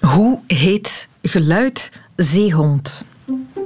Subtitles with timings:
[0.00, 3.04] Hoe heet geluid zeehond?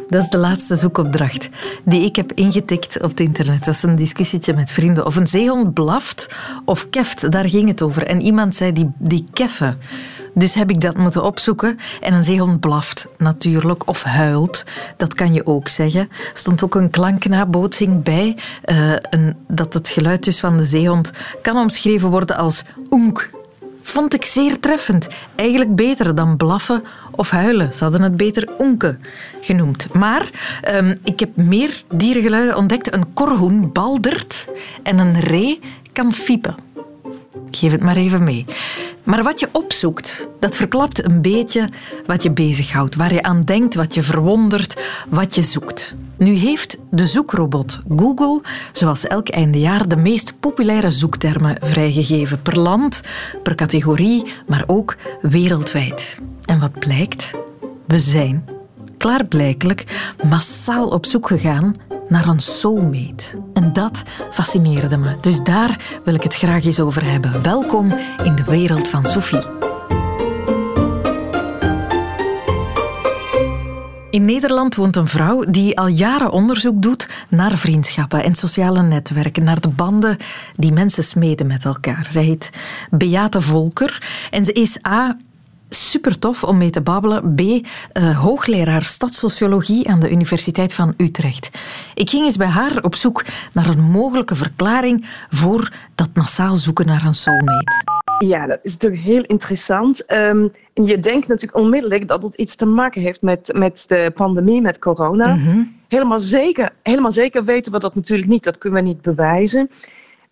[0.09, 1.49] Dat is de laatste zoekopdracht
[1.85, 3.65] die ik heb ingetikt op het internet.
[3.65, 5.07] Dat was een discussietje met vrienden.
[5.07, 6.29] Of een zeehond blaft
[6.65, 8.03] of keft, daar ging het over.
[8.07, 9.79] En iemand zei die, die keffen.
[10.35, 11.79] Dus heb ik dat moeten opzoeken.
[12.01, 14.65] En een zeehond blaft natuurlijk, of huilt.
[14.97, 16.01] Dat kan je ook zeggen.
[16.11, 18.37] Er stond ook een klanknabootsing bij.
[18.65, 21.13] Uh, een, dat het geluid dus van de zeehond
[21.43, 23.31] kan omschreven worden als oenk
[23.83, 25.09] vond ik zeer treffend.
[25.35, 27.73] Eigenlijk beter dan blaffen of huilen.
[27.73, 28.97] Ze hadden het beter onke
[29.41, 29.93] genoemd.
[29.93, 30.31] Maar
[30.75, 32.95] um, ik heb meer dierengeluiden ontdekt.
[32.95, 34.49] Een korhoen baldert
[34.83, 35.61] en een ree
[35.93, 36.55] kan fiepen.
[37.51, 38.45] Ik geef het maar even mee.
[39.03, 41.69] Maar wat je opzoekt, dat verklapt een beetje
[42.07, 45.95] wat je bezighoudt, waar je aan denkt, wat je verwondert, wat je zoekt.
[46.17, 48.43] Nu heeft de zoekrobot Google,
[48.73, 52.43] zoals elk eindejaar, de meest populaire zoektermen vrijgegeven.
[52.43, 53.01] Per land,
[53.43, 56.19] per categorie, maar ook wereldwijd.
[56.45, 57.31] En wat blijkt?
[57.87, 58.45] We zijn,
[58.97, 61.75] klaarblijkelijk, massaal op zoek gegaan
[62.11, 63.25] naar een soulmate.
[63.55, 65.17] En dat fascineerde me.
[65.21, 67.43] Dus daar wil ik het graag eens over hebben.
[67.43, 67.93] Welkom
[68.25, 69.59] in de wereld van Sophie.
[74.11, 79.45] In Nederland woont een vrouw die al jaren onderzoek doet naar vriendschappen en sociale netwerken,
[79.45, 80.17] naar de banden
[80.57, 82.07] die mensen smeden met elkaar.
[82.11, 82.51] Zij heet
[82.91, 85.17] Beate Volker en ze is A
[85.71, 87.35] super tof om mee te babbelen.
[87.35, 87.41] B.
[87.41, 91.51] Uh, hoogleraar stadssociologie aan de Universiteit van Utrecht.
[91.95, 96.87] Ik ging eens bij haar op zoek naar een mogelijke verklaring voor dat massaal zoeken
[96.87, 97.99] naar een soulmate.
[98.27, 100.13] Ja, dat is natuurlijk heel interessant.
[100.13, 104.61] Um, je denkt natuurlijk onmiddellijk dat het iets te maken heeft met, met de pandemie,
[104.61, 105.35] met corona.
[105.35, 105.63] Mhm.
[105.89, 108.45] helemaal, zeker, helemaal zeker weten we dat natuurlijk niet.
[108.45, 109.71] Dat kunnen we niet bewijzen.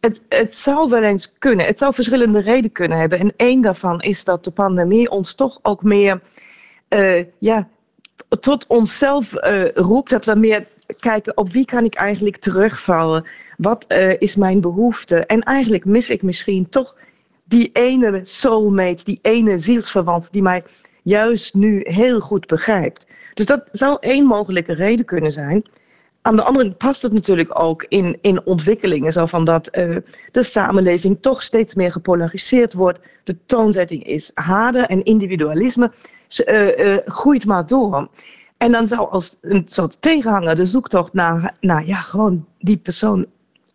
[0.01, 1.67] Het, het zou wel eens kunnen.
[1.67, 3.19] Het zou verschillende redenen kunnen hebben.
[3.19, 6.21] En één daarvan is dat de pandemie ons toch ook meer
[6.89, 7.69] uh, ja,
[8.41, 10.11] tot onszelf uh, roept.
[10.11, 10.67] Dat we meer
[10.99, 13.27] kijken op wie kan ik eigenlijk terugvallen.
[13.57, 15.27] Wat uh, is mijn behoefte?
[15.27, 16.97] En eigenlijk mis ik misschien toch
[17.45, 20.63] die ene soulmate, die ene zielsverwant die mij
[21.03, 23.07] juist nu heel goed begrijpt.
[23.35, 25.65] Dus dat zou één mogelijke reden kunnen zijn.
[26.23, 29.97] Aan de andere kant past het natuurlijk ook in, in ontwikkelingen, zo van dat uh,
[30.31, 33.01] de samenleving toch steeds meer gepolariseerd wordt.
[33.25, 35.93] De toonzetting is harder en individualisme
[36.47, 38.09] uh, uh, groeit maar door.
[38.57, 43.27] En dan zou als een soort tegenhanger de zoektocht naar, naar ja, gewoon die persoon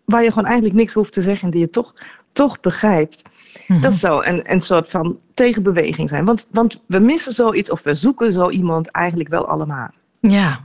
[0.05, 1.95] waar je gewoon eigenlijk niks hoeft te zeggen en die je toch,
[2.31, 3.23] toch begrijpt.
[3.23, 3.31] Mm
[3.67, 3.81] -hmm.
[3.81, 6.25] Dat zou een, een soort van tegenbeweging zijn.
[6.25, 9.91] Want, want we missen zoiets of we zoeken zo iemand eigenlijk wel allemaal.
[10.29, 10.59] Ja,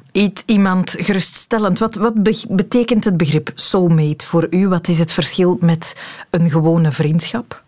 [0.47, 1.79] iemand geruststellend.
[1.79, 2.15] Wat, wat
[2.49, 4.69] betekent het begrip soulmate voor u?
[4.69, 5.97] Wat is het verschil met
[6.31, 7.63] een gewone vriendschap?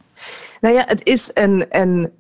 [0.61, 2.11] Nou ja, het is een, een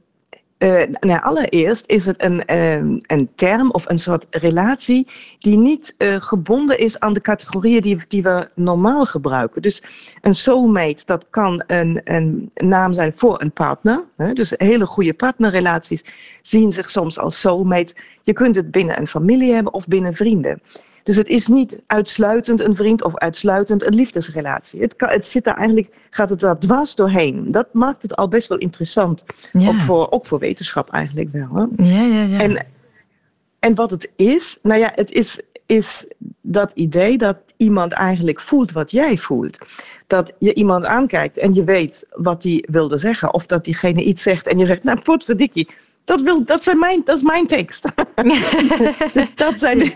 [0.60, 5.06] uh, nou, allereerst is het een, uh, een term of een soort relatie
[5.38, 9.62] die niet uh, gebonden is aan de categorieën die, die we normaal gebruiken.
[9.62, 9.82] Dus
[10.20, 14.04] een soulmate, dat kan een, een naam zijn voor een partner.
[14.16, 14.32] Hè?
[14.32, 16.04] Dus hele goede partnerrelaties
[16.42, 17.96] zien zich soms als soulmates.
[18.22, 20.62] Je kunt het binnen een familie hebben of binnen vrienden.
[21.02, 24.80] Dus het is niet uitsluitend een vriend of uitsluitend een liefdesrelatie.
[24.80, 27.50] Het, kan, het zit daar eigenlijk, gaat het daar dwars doorheen.
[27.50, 29.24] Dat maakt het al best wel interessant.
[29.52, 29.68] Ja.
[29.68, 31.54] Ook, voor, ook voor wetenschap eigenlijk wel.
[31.54, 31.84] Hè?
[31.84, 32.38] Ja, ja, ja.
[32.38, 32.66] En,
[33.58, 38.72] en wat het is, nou ja, het is, is dat idee dat iemand eigenlijk voelt
[38.72, 39.58] wat jij voelt.
[40.06, 43.34] Dat je iemand aankijkt en je weet wat hij wilde zeggen.
[43.34, 45.68] Of dat diegene iets zegt en je zegt, nou potverdikkie,
[46.04, 47.84] dat, wil, dat, zijn mijn, dat is mijn tekst.
[49.12, 49.92] dus dat zijn,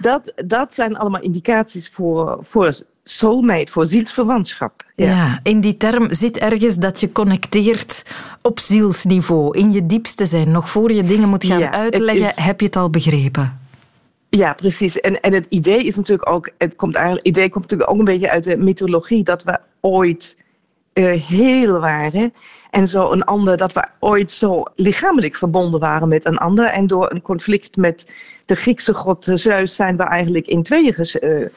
[0.00, 4.84] dat, dat zijn allemaal indicaties voor, voor soulmate, voor zielsverwantschap.
[4.96, 5.06] Ja.
[5.06, 5.40] ja.
[5.42, 8.04] in die term zit ergens dat je connecteert
[8.42, 10.50] op zielsniveau, in je diepste zijn.
[10.50, 12.36] Nog voor je dingen moet gaan ja, uitleggen, is...
[12.36, 13.58] heb je het al begrepen.
[14.30, 15.00] Ja, precies.
[15.00, 18.04] En, en het idee is natuurlijk ook, het komt eigenlijk, idee komt natuurlijk ook een
[18.04, 20.36] beetje uit de mythologie dat we ooit
[20.94, 22.32] uh, heel waren.
[22.70, 26.66] En zo een ander, dat we ooit zo lichamelijk verbonden waren met een ander.
[26.66, 28.12] En door een conflict met
[28.44, 31.48] de Griekse god Zeus zijn we eigenlijk in tweeën ges, uh, uh,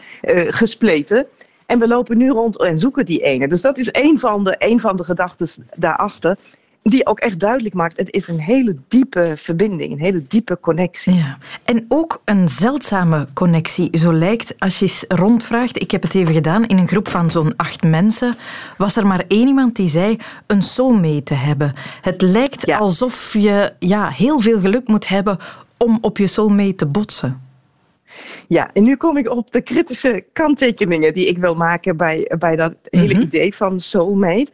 [0.48, 1.28] gespleten.
[1.66, 3.48] En we lopen nu rond en zoeken die ene.
[3.48, 6.38] Dus dat is een van de, een van de gedachten daarachter
[6.84, 11.14] die ook echt duidelijk maakt, het is een hele diepe verbinding, een hele diepe connectie.
[11.14, 11.38] Ja.
[11.64, 16.34] En ook een zeldzame connectie, zo lijkt, als je eens rondvraagt, ik heb het even
[16.34, 18.36] gedaan, in een groep van zo'n acht mensen,
[18.78, 21.74] was er maar één iemand die zei een soulmate te hebben.
[22.02, 22.78] Het lijkt ja.
[22.78, 25.38] alsof je ja, heel veel geluk moet hebben
[25.78, 27.42] om op je soulmate te botsen.
[28.48, 32.56] Ja, en nu kom ik op de kritische kanttekeningen die ik wil maken bij, bij
[32.56, 33.22] dat hele mm -hmm.
[33.22, 34.52] idee van soulmate.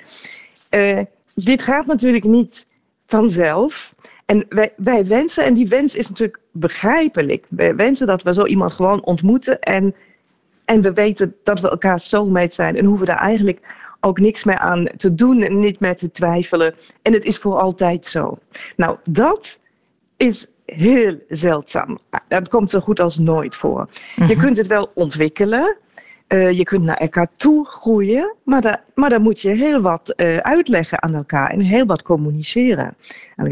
[0.70, 1.00] Uh,
[1.46, 2.66] dit gaat natuurlijk niet
[3.06, 3.96] vanzelf.
[4.26, 7.46] En wij, wij wensen, en die wens is natuurlijk begrijpelijk.
[7.50, 9.96] Wij wensen dat we zo iemand gewoon ontmoeten en,
[10.66, 13.60] en we weten dat we elkaar soulmate zijn en hoeven daar eigenlijk
[14.00, 16.76] ook niks meer aan te doen en niet meer te twijfelen.
[17.02, 18.38] En het is voor altijd zo.
[18.76, 19.60] Nou, dat
[20.18, 22.00] is heel zeldzaam.
[22.28, 23.90] Dat komt zo goed als nooit voor.
[24.16, 24.40] Je mhm.
[24.40, 25.78] kunt het wel ontwikkelen.
[26.34, 30.38] Uh, je kunt naar elkaar toe groeien, maar, maar dan moet je heel wat uh,
[30.38, 32.96] uitleggen aan elkaar en heel wat communiceren.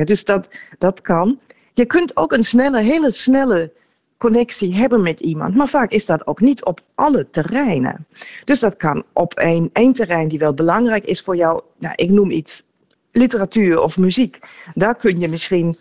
[0.04, 1.40] Dus dat, dat kan.
[1.74, 3.72] Je kunt ook een hele snelle
[4.18, 8.08] connectie hebben met iemand, maar vaak is dat ook niet op alle terreinen.
[8.44, 12.10] Dus dat kan op één, één terrein die wel belangrijk is voor jou, nou, ik
[12.10, 12.64] noem iets
[13.12, 14.40] literatuur of muziek.
[14.74, 15.78] Daar kun je misschien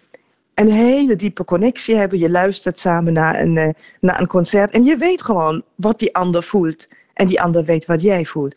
[0.57, 2.19] een hele diepe connectie hebben.
[2.19, 3.69] Je luistert samen naar een, uh,
[4.01, 6.89] naar een concert en je weet gewoon wat die ander voelt.
[7.15, 8.57] En die ander weet wat jij voelt.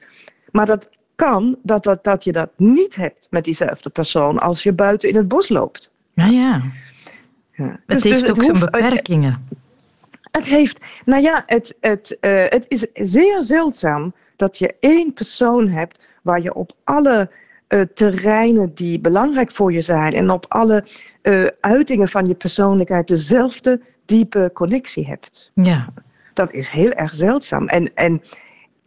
[0.52, 4.74] Maar dat kan dat, dat, dat je dat niet hebt met diezelfde persoon als je
[4.74, 5.92] buiten in het bos loopt.
[6.14, 6.62] Nou ja.
[7.52, 7.66] ja.
[7.66, 9.48] Het dus, heeft dus ook zijn beperkingen.
[10.32, 15.68] Het heeft, nou ja, het, het, uh, het is zeer zeldzaam dat je één persoon
[15.68, 17.30] hebt waar je op alle
[17.70, 20.86] uh, terreinen die belangrijk voor je zijn en op alle
[21.24, 25.52] uh, uitingen van je persoonlijkheid dezelfde diepe connectie hebt.
[25.54, 25.88] Ja.
[26.34, 27.68] Dat is heel erg zeldzaam.
[27.68, 28.22] En, en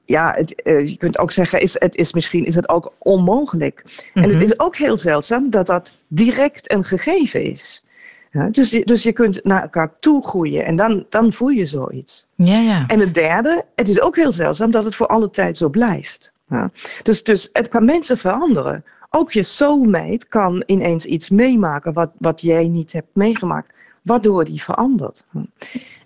[0.04, 3.84] ja, het, uh, je kunt ook zeggen, is, het is misschien is het ook onmogelijk.
[4.14, 4.42] En het mhm.
[4.42, 7.84] is ook heel zeldzaam dat dat direct een gegeven is.
[8.30, 12.26] Ja, dus, dus je kunt naar elkaar toe groeien en dan, dan voel je zoiets.
[12.34, 12.84] Ja, ja.
[12.86, 16.32] En het derde, het is ook heel zeldzaam dat het voor alle tijd zo blijft.
[16.52, 16.70] Ja.
[17.02, 18.84] Dus, dus het kan mensen veranderen.
[19.10, 24.62] Ook je soulmate kan ineens iets meemaken wat, wat jij niet hebt meegemaakt, waardoor die
[24.62, 25.24] verandert.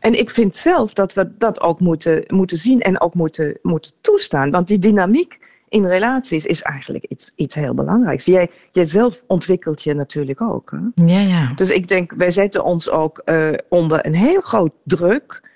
[0.00, 3.92] En ik vind zelf dat we dat ook moeten, moeten zien en ook moeten, moeten
[4.00, 4.50] toestaan.
[4.50, 5.38] Want die dynamiek
[5.68, 8.24] in relaties is eigenlijk iets, iets heel belangrijks.
[8.24, 10.70] Jij, jijzelf ontwikkelt je natuurlijk ook.
[10.70, 11.04] Hè?
[11.06, 11.52] Ja, ja.
[11.54, 15.54] Dus ik denk, wij zetten ons ook uh, onder een heel groot druk.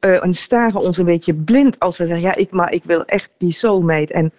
[0.00, 3.04] Uh, en staren ons een beetje blind als we zeggen, ja, ik, maar ik wil
[3.04, 4.12] echt die soulmate.
[4.12, 4.32] En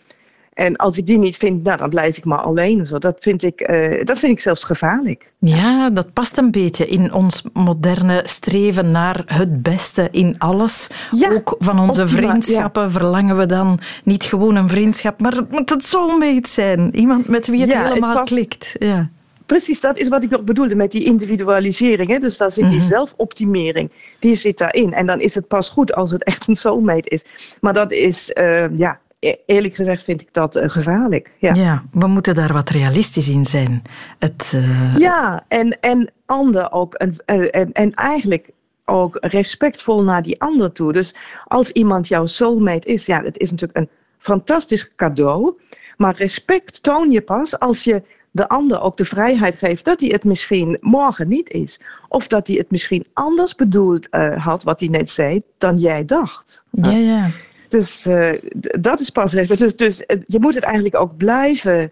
[0.59, 2.87] en als ik die niet vind, nou, dan blijf ik maar alleen.
[2.87, 2.97] Zo.
[2.97, 5.31] Dat, vind ik, uh, dat vind ik zelfs gevaarlijk.
[5.37, 10.87] Ja, dat past een beetje in ons moderne streven naar het beste in alles.
[11.11, 15.69] Ja, Ook van onze vriendschappen verlangen we dan niet gewoon een vriendschap, maar het moet
[15.69, 16.95] het soulmate zijn.
[16.95, 18.75] Iemand met wie het helemaal klikt.
[18.79, 19.09] Ja.
[19.49, 22.09] Precies, dat is wat ik ook bedoelde met die individualisering.
[22.09, 22.17] Hè?
[22.17, 22.87] Dus daar zit die mhm.
[22.87, 24.93] zelfoptimering, die zit daarin.
[24.93, 27.25] En dan is het pas goed als het echt een soulmate is.
[27.61, 31.31] Maar dat is, uh, ja, E-, eerlijk gezegd vind ik dat uh, gevaarlijk.
[31.37, 31.53] Ja.
[31.53, 33.81] ja, we moeten daar wat realistisch in zijn.
[34.19, 34.95] Het, uh...
[34.97, 36.93] Ja, en, en ander ook.
[36.93, 38.49] En, en, en eigenlijk
[38.85, 40.91] ook respectvol naar die ander toe.
[40.91, 41.15] Dus
[41.47, 45.57] als iemand jouw soulmate is, ja, het is natuurlijk een fantastisch cadeau.
[45.97, 50.09] Maar respect toon je pas als je de ander ook de vrijheid geeft dat hij
[50.09, 51.79] het misschien morgen niet is.
[52.07, 56.05] Of dat hij het misschien anders bedoeld uh, had, wat hij net zei, dan jij
[56.05, 56.63] dacht.
[56.71, 57.31] Ja, ja.
[57.67, 58.33] Dus uh,
[58.79, 59.57] dat is pas recht.
[59.57, 61.91] Dus, dus uh, je moet het eigenlijk ook blijven,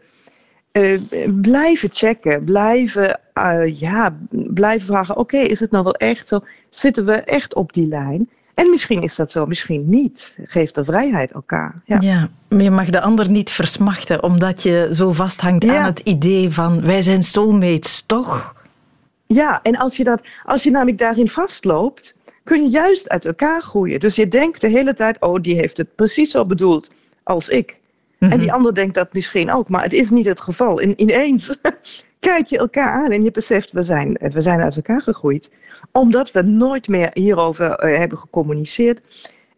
[1.41, 2.43] blijven checken.
[2.43, 3.19] Blijven,
[3.73, 6.39] ja, blijven vragen, oké, okay, is het nou wel echt zo?
[6.69, 8.29] Zitten we echt op die lijn?
[8.57, 10.37] En misschien is dat zo, misschien niet.
[10.43, 11.81] Geeft de vrijheid elkaar.
[11.85, 11.97] Ja.
[11.99, 15.77] ja, maar je mag de ander niet versmachten, omdat je zo vasthangt ja.
[15.77, 18.55] aan het idee van wij zijn soulmates, toch?
[19.27, 23.61] Ja, en als je, dat, als je namelijk daarin vastloopt, kun je juist uit elkaar
[23.61, 23.99] groeien.
[23.99, 26.91] Dus je denkt de hele tijd, oh, die heeft het precies zo bedoeld
[27.23, 27.79] als ik.
[28.19, 28.55] En die mhm.
[28.55, 30.79] ander denkt dat misschien ook, maar het is niet het geval.
[30.79, 31.55] In, ineens
[32.19, 35.51] kijk je elkaar aan en je beseft, we zijn, we zijn uit elkaar gegroeid.
[35.91, 39.01] Omdat we nooit meer hierover uh, hebben gecommuniceerd.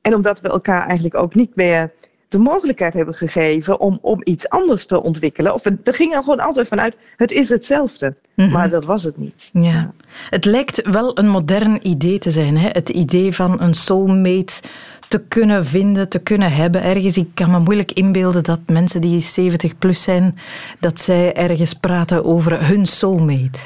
[0.02, 1.92] En omdat we elkaar eigenlijk ook niet meer
[2.30, 5.54] de mogelijkheid hebben gegeven om, om iets anders te ontwikkelen.
[5.54, 8.16] Of we, we gingen gewoon altijd vanuit, het is hetzelfde.
[8.36, 8.52] Mhm.
[8.52, 9.50] Maar dat was het niet.
[9.54, 9.94] Ja.
[10.30, 12.58] Het lijkt wel een modern idee te zijn.
[12.58, 12.68] Hè?
[12.68, 14.62] Het idee van een soulmate
[15.10, 17.18] te kunnen vinden, te kunnen hebben ergens.
[17.18, 20.38] Ik kan me moeilijk inbeelden dat mensen die 70 plus zijn,
[20.80, 23.60] dat zij ergens praten over hun soulmate.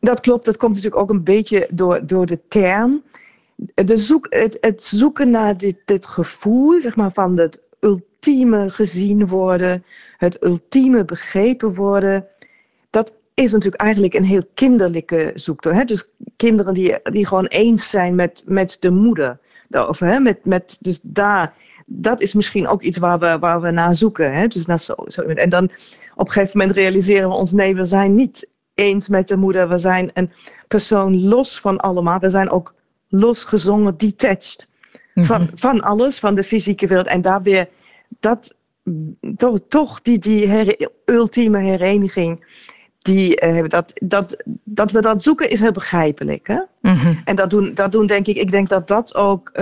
[0.00, 3.02] Dat klopt, dat komt natuurlijk ook een beetje door, door de term
[3.74, 9.26] de zoek, het, het, zoeken naar dit, dit gevoel zeg maar, van het ultieme gezien
[9.26, 9.84] worden,
[10.16, 12.26] het ultieme begrepen worden,
[12.90, 15.88] dat is natuurlijk eigenlijk een heel kinderlijke zoektocht.
[15.88, 19.38] Dus kinderen die, die gewoon eens zijn met, met de moeder.
[19.74, 21.54] Of, hè, met, met, dus daar,
[21.86, 24.32] dat is misschien ook iets waar we, waar we naar zoeken.
[24.32, 24.46] Hè?
[24.46, 25.64] Dus naar zo, zo, en dan
[26.14, 29.68] op een gegeven moment realiseren we ons, nee, we zijn niet eens met de moeder.
[29.68, 30.32] We zijn een
[30.68, 32.18] persoon los van allemaal.
[32.18, 32.74] We zijn ook
[33.08, 34.66] losgezongen, detached.
[35.14, 35.50] Van, mhm.
[35.54, 37.06] van alles, van de fysieke wereld.
[37.06, 37.68] En daar weer
[38.20, 38.56] dat,
[39.36, 42.44] toch, toch die, die ultieme hereniging,
[43.02, 46.46] die hebben dat, dat, dat we dat zoeken is heel begrijpelijk.
[46.46, 46.60] Hè?
[46.80, 47.14] Mhm.
[47.24, 49.52] En dat doen, dat doen denk ik, ik denk dat dat ook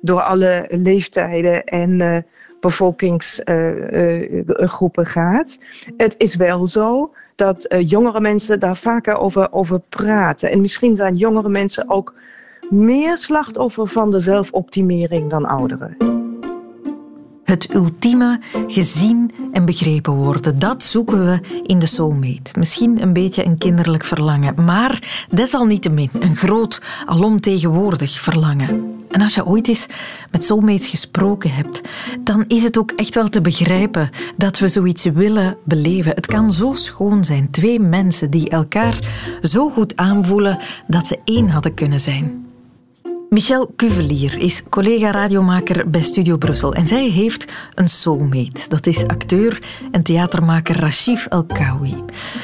[0.00, 2.24] door alle leeftijden en
[2.60, 5.58] bevolkingsgroepen gaat.
[5.96, 10.50] Het is wel zo dat jongere mensen daar vaker over, over praten.
[10.50, 12.14] En misschien zijn jongere mensen ook
[12.70, 16.17] meer slachtoffer van de zelfoptimering dan ouderen.
[17.48, 22.58] Het ultieme gezien en begrepen worden, dat zoeken we in de soulmate.
[22.58, 28.96] Misschien een beetje een kinderlijk verlangen, maar desalniettemin een groot, alomtegenwoordig verlangen.
[29.10, 29.86] En als je ooit eens
[30.30, 31.80] met soulmates gesproken hebt,
[32.20, 36.14] dan is het ook echt wel te begrijpen dat we zoiets willen beleven.
[36.14, 38.98] Het kan zo schoon zijn, twee mensen die elkaar
[39.42, 42.47] zo goed aanvoelen dat ze één hadden kunnen zijn.
[43.28, 48.68] Michel Cuvelier is collega-radiomaker bij Studio Brussel en zij heeft een soulmate.
[48.68, 51.94] Dat is acteur en theatermaker Rashif El Kawi.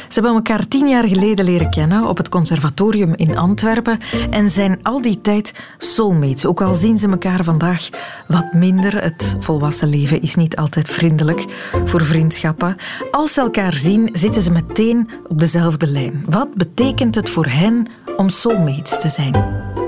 [0.09, 3.99] Ze hebben elkaar tien jaar geleden leren kennen op het conservatorium in Antwerpen
[4.31, 6.47] en zijn al die tijd soulmates.
[6.47, 7.89] Ook al zien ze elkaar vandaag
[8.29, 9.03] wat minder.
[9.03, 11.45] Het volwassen leven is niet altijd vriendelijk
[11.85, 12.77] voor vriendschappen.
[13.11, 16.25] Als ze elkaar zien, zitten ze meteen op dezelfde lijn.
[16.29, 17.87] Wat betekent het voor hen
[18.17, 19.84] om soulmates te zijn?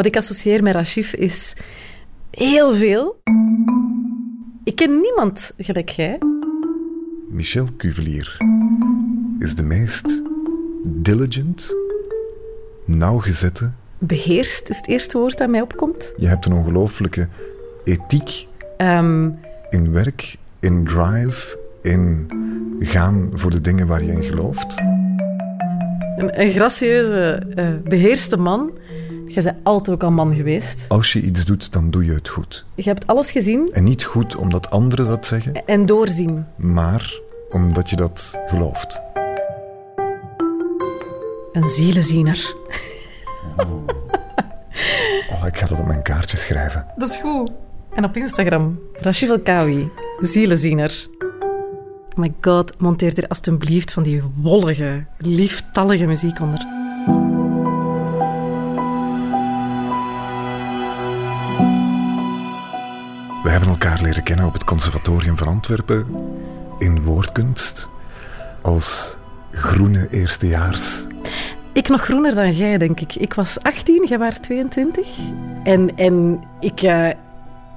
[0.00, 1.54] Wat ik associeer met Rashif is
[2.30, 3.22] heel veel.
[4.64, 6.18] Ik ken niemand gelijk jij.
[7.28, 8.36] Michel Cuvelier
[9.38, 10.22] is de meest
[10.84, 11.74] diligent,
[12.84, 13.70] nauwgezette.
[13.98, 16.12] Beheerst is het eerste woord dat mij opkomt.
[16.16, 17.28] Je hebt een ongelooflijke
[17.84, 18.46] ethiek
[18.78, 19.38] um,
[19.70, 22.30] in werk, in drive, in
[22.78, 24.78] gaan voor de dingen waar je in gelooft.
[26.16, 28.78] Een, een gracieuze, uh, beheerste man
[29.34, 30.88] je bent altijd ook al man geweest.
[30.88, 32.64] Als je iets doet, dan doe je het goed.
[32.74, 33.68] Je hebt alles gezien.
[33.72, 35.66] En niet goed omdat anderen dat zeggen.
[35.66, 36.46] En doorzien.
[36.56, 39.00] Maar omdat je dat gelooft.
[41.52, 42.54] Een zielenziener.
[43.56, 43.70] Oh.
[45.30, 46.86] oh, ik ga dat op mijn kaartje schrijven.
[46.96, 47.50] Dat is goed.
[47.94, 49.88] En op Instagram, Rashid Kawi,
[50.20, 51.08] zielenziener.
[52.10, 56.66] Oh my god, monteer er alstublieft van die wollige, lieftallige muziek onder.
[63.50, 66.06] We hebben elkaar leren kennen op het Conservatorium van Antwerpen
[66.78, 67.90] in woordkunst
[68.60, 69.16] als
[69.52, 71.06] groene eerstejaars.
[71.72, 73.14] Ik nog groener dan jij, denk ik.
[73.14, 75.08] Ik was 18, jij was 22.
[75.64, 77.08] En, en ik, uh,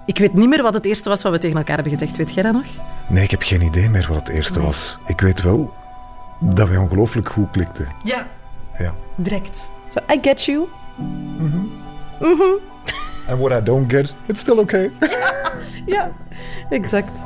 [0.05, 2.17] ik weet niet meer wat het eerste was wat we tegen elkaar hebben gezegd.
[2.17, 2.65] Weet jij dat nog?
[3.09, 4.99] Nee, ik heb geen idee meer wat het eerste was.
[5.05, 5.73] Ik weet wel
[6.39, 7.87] dat wij ongelooflijk goed klikten.
[8.03, 8.27] Ja.
[8.77, 8.93] Ja.
[9.15, 9.71] Direct.
[9.89, 10.67] So, I get you.
[11.37, 11.65] Mhm.
[12.19, 12.43] Mhm.
[13.29, 14.91] And what I don't get, it's still okay.
[15.85, 16.11] ja,
[16.69, 17.19] exact.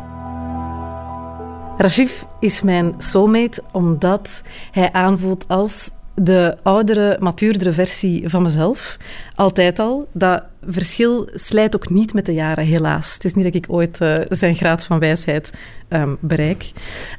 [1.78, 8.98] Rashif is mijn soulmate omdat hij aanvoelt als de oudere, matuurdere versie van mezelf.
[9.36, 10.08] Altijd al.
[10.12, 13.14] Dat verschil slijt ook niet met de jaren, helaas.
[13.14, 15.54] Het is niet dat ik ooit uh, zijn graad van wijsheid
[15.90, 16.72] um, bereik.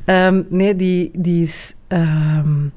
[0.04, 1.75] Um, nee, die, die is...
[1.88, 2.73] Um,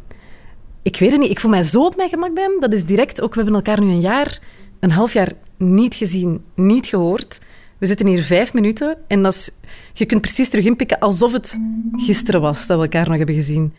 [0.81, 1.29] ik weet het niet.
[1.29, 2.59] Ik voel mij zo op mijn gemak bij hem.
[2.59, 3.33] Dat is direct ook...
[3.33, 4.39] We hebben elkaar nu een jaar,
[4.79, 7.39] een half jaar niet gezien, niet gehoord.
[7.81, 9.50] We zitten hier vijf minuten en dat is,
[9.93, 11.59] je kunt precies terug inpikken alsof het
[11.95, 13.73] gisteren was dat we elkaar nog hebben gezien.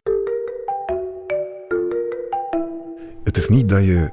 [3.24, 4.10] Het is niet dat je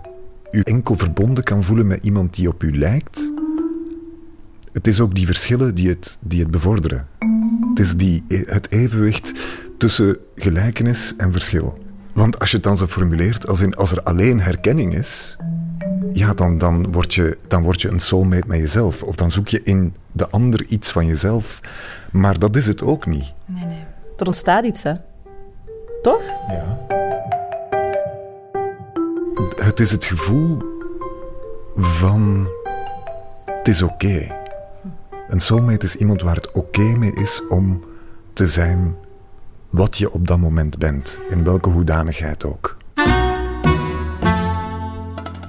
[0.52, 3.32] je enkel verbonden kan voelen met iemand die op u lijkt.
[4.72, 7.08] Het is ook die verschillen die het, die het bevorderen.
[7.70, 9.34] Het is die, het evenwicht
[9.78, 11.78] tussen gelijkenis en verschil.
[12.14, 15.38] Want als je het dan zo formuleert, als, in, als er alleen herkenning is,
[16.14, 19.04] ja, dan, dan, word je, dan word je een soulmate met jezelf.
[19.04, 21.60] Of dan zoek je in de ander iets van jezelf.
[22.12, 23.34] Maar dat is het ook niet.
[23.46, 23.84] Nee, nee.
[24.18, 24.94] Er ontstaat iets, hè?
[26.02, 26.22] Toch?
[26.48, 26.78] Ja.
[29.64, 30.58] Het is het gevoel
[31.76, 32.48] van...
[33.46, 34.38] Het is oké.
[35.28, 37.84] Een soulmate is iemand waar het oké mee is om
[38.34, 38.96] te zijn
[39.70, 41.22] wat je op dat moment bent.
[41.30, 42.78] In welke hoedanigheid ook.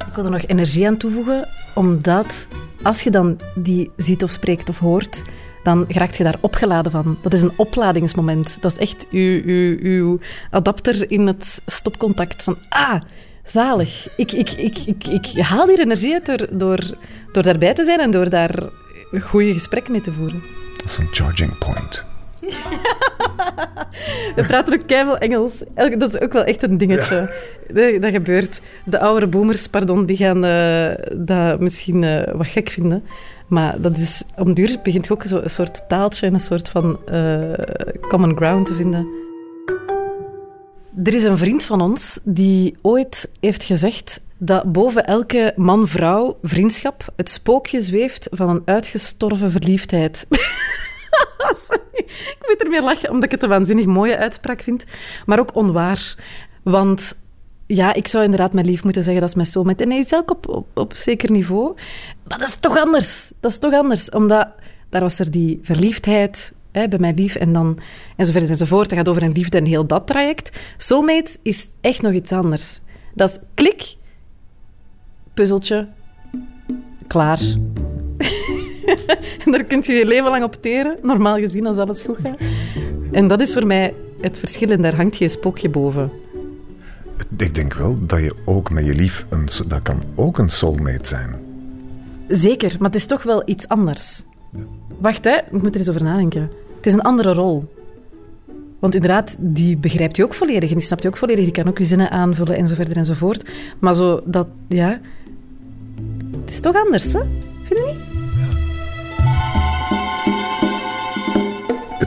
[0.09, 2.49] Ik wil er nog energie aan toevoegen, omdat
[2.83, 5.23] als je dan die ziet of spreekt of hoort,
[5.63, 7.19] dan raakt je daar opgeladen van.
[7.23, 8.57] Dat is een opladingsmoment.
[8.61, 10.19] Dat is echt uw, uw, uw
[10.51, 13.01] adapter in het stopcontact van ah,
[13.45, 14.17] zalig.
[14.17, 16.97] Ik, ik, ik, ik, ik haal hier energie uit door, door,
[17.33, 18.69] door daarbij te zijn en door daar
[19.21, 20.43] goede gesprekken mee te voeren.
[20.77, 22.10] Dat is een charging point.
[24.37, 25.63] We praten ook keihard Engels.
[25.75, 27.33] Dat is ook wel echt een dingetje.
[28.01, 28.61] Dat, gebeurt.
[28.85, 33.05] De oudere boomers, pardon, die gaan uh, dat misschien uh, wat gek vinden.
[33.47, 36.99] Maar dat is, om duur begint ook zo een soort taaltje en een soort van
[37.13, 37.53] uh,
[38.01, 39.07] common ground te vinden.
[41.05, 47.05] Er is een vriend van ons die ooit heeft gezegd dat boven elke man-vrouw vriendschap
[47.17, 50.27] het spookje zweeft van een uitgestorven verliefdheid.
[51.67, 54.85] Sorry, ik moet ermee lachen omdat ik het een waanzinnig mooie uitspraak vind,
[55.27, 56.15] maar ook onwaar.
[56.63, 57.17] Want
[57.67, 59.85] ja, ik zou inderdaad mijn lief moeten zeggen dat is mijn soulmate.
[59.85, 61.75] En hij is ook op, op, op zeker niveau.
[62.29, 63.33] Maar dat is toch anders.
[63.41, 64.11] Dat is toch anders.
[64.11, 64.49] Omdat
[64.89, 67.79] daar was er die verliefdheid hè, bij mijn lief en dan
[68.17, 68.89] enzovoort enzovoort.
[68.89, 70.59] Dat gaat over een liefde en heel dat traject.
[70.77, 72.81] Soulmate is echt nog iets anders.
[73.15, 73.95] Dat is klik,
[75.35, 75.89] puzzeltje,
[77.07, 77.41] klaar.
[79.45, 82.39] en daar kunt je je leven lang op teren, normaal gezien, als alles goed gaat.
[83.13, 86.11] En dat is voor mij het verschil en daar hangt geen spookje boven.
[87.37, 91.07] Ik denk wel dat je ook met je lief, een, dat kan ook een soulmate
[91.09, 91.35] zijn.
[92.29, 94.23] Zeker, maar het is toch wel iets anders.
[94.99, 95.37] Wacht, hè.
[95.37, 96.51] ik moet er eens over nadenken.
[96.77, 97.65] Het is een andere rol.
[98.79, 101.45] Want inderdaad, die begrijpt je ook volledig en die snapt je ook volledig.
[101.45, 103.51] Die kan ook je zinnen aanvullen enzovoort enzovoort.
[103.79, 105.01] Maar zo dat, ja...
[106.41, 107.21] Het is toch anders, hè?
[107.63, 108.10] Vind je niet?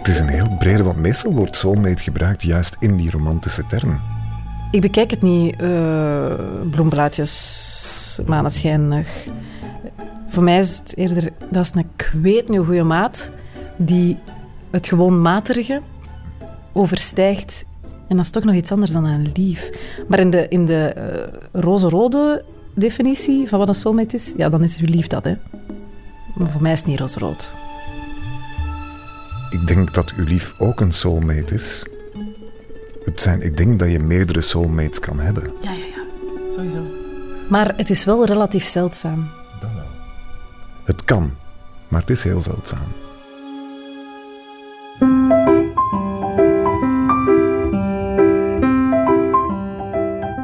[0.03, 4.01] Het is een heel brede, want meestal wordt soulmate gebruikt juist in die romantische term.
[4.71, 6.33] Ik bekijk het niet uh,
[6.71, 9.27] bloemblaadjes, maneschijnig.
[10.27, 13.31] Voor mij is het eerder, dat is een kweet goede maat
[13.77, 14.17] die
[14.71, 15.81] het gewoon materige
[16.73, 17.65] overstijgt.
[18.07, 19.69] En dat is toch nog iets anders dan een lief.
[20.07, 22.45] Maar in de, in de uh, roze-rode
[22.75, 25.33] definitie van wat een soulmate is, ja, dan is uw lief dat, hè.
[26.35, 27.53] Maar voor mij is het niet roze-rood.
[29.53, 31.85] Ik denk dat uw lief ook een soulmate is.
[33.05, 35.43] Het zijn, ik denk dat je meerdere soulmates kan hebben.
[35.61, 36.03] Ja, ja, ja.
[36.53, 36.81] Sowieso.
[37.49, 39.29] Maar het is wel relatief zeldzaam.
[39.59, 39.91] Dat wel.
[40.83, 41.31] Het kan,
[41.87, 42.87] maar het is heel zeldzaam.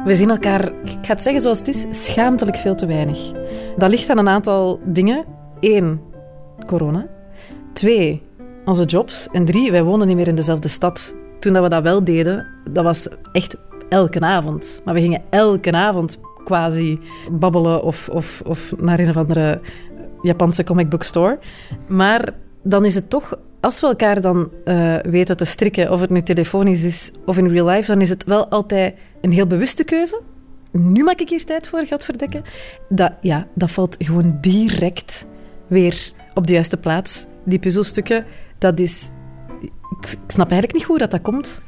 [0.04, 3.32] We zien elkaar, ik ga het zeggen zoals het is, schaamtelijk veel te weinig.
[3.76, 5.24] Dat ligt aan een aantal dingen.
[5.60, 6.00] Eén,
[6.66, 7.06] corona.
[7.72, 8.22] Twee,
[8.70, 9.28] onze jobs.
[9.32, 11.14] En drie, wij wonen niet meer in dezelfde stad.
[11.38, 13.56] Toen dat we dat wel deden, dat was echt
[13.88, 14.80] elke avond.
[14.84, 19.60] Maar we gingen elke avond quasi babbelen of, of, of naar een of andere
[20.22, 21.38] Japanse comic book store.
[21.86, 26.10] Maar dan is het toch, als we elkaar dan uh, weten te strikken, of het
[26.10, 29.84] nu telefonisch is of in real life, dan is het wel altijd een heel bewuste
[29.84, 30.20] keuze.
[30.72, 32.42] Nu maak ik hier tijd voor, gaat verdekken.
[32.88, 35.26] Dat, ja, dat valt gewoon direct
[35.66, 37.26] weer op de juiste plaats.
[37.44, 38.24] Die puzzelstukken,
[38.60, 39.10] dat is
[40.00, 41.62] ik snap eigenlijk niet hoe dat dat komt.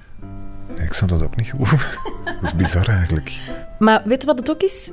[0.76, 1.70] Nee, ik snap dat ook niet goed.
[2.24, 3.38] dat is bizar eigenlijk.
[3.78, 4.90] Maar weet je wat het ook is?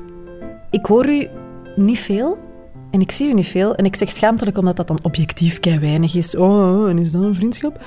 [0.69, 1.27] Ik hoor u
[1.75, 2.37] niet veel
[2.91, 3.75] en ik zie u niet veel.
[3.75, 6.35] En ik zeg schaamtelijk omdat dat dan objectief kei weinig is.
[6.35, 7.85] Oh, en is dat een vriendschap?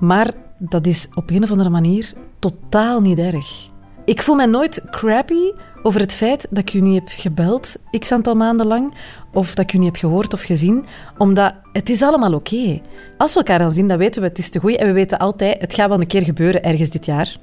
[0.00, 3.70] Maar dat is op een of andere manier totaal niet erg.
[4.04, 8.12] Ik voel me nooit crappy over het feit dat ik u niet heb gebeld, x
[8.12, 8.94] aantal maanden lang,
[9.32, 10.84] of dat ik u niet heb gehoord of gezien,
[11.18, 12.80] omdat het is allemaal oké.
[13.16, 15.18] Als we elkaar dan zien, dan weten we het is te goed en we weten
[15.18, 17.36] altijd, het gaat wel een keer gebeuren ergens dit jaar.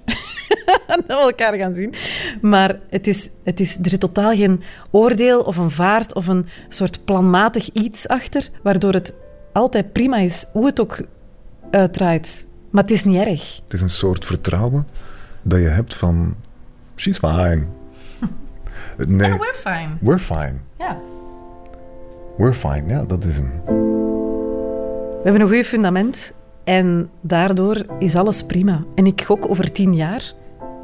[0.87, 1.93] dat we elkaar gaan zien.
[2.41, 6.45] Maar het is, het is, er zit totaal geen oordeel of een vaart of een
[6.69, 9.13] soort planmatig iets achter, waardoor het
[9.53, 11.01] altijd prima is, hoe het ook
[11.71, 12.47] uitdraait.
[12.69, 13.59] Maar het is niet erg.
[13.63, 14.87] Het is een soort vertrouwen
[15.43, 16.35] dat je hebt van...
[16.99, 17.67] She's fine.
[19.07, 19.37] Nee.
[19.37, 19.97] we're fine.
[20.01, 20.59] We're fine.
[20.77, 20.97] Ja.
[22.37, 23.51] We're fine, ja, dat is hem.
[23.65, 26.33] We hebben een goed fundament
[26.63, 28.83] en daardoor is alles prima.
[28.95, 30.33] En ik gok over tien jaar,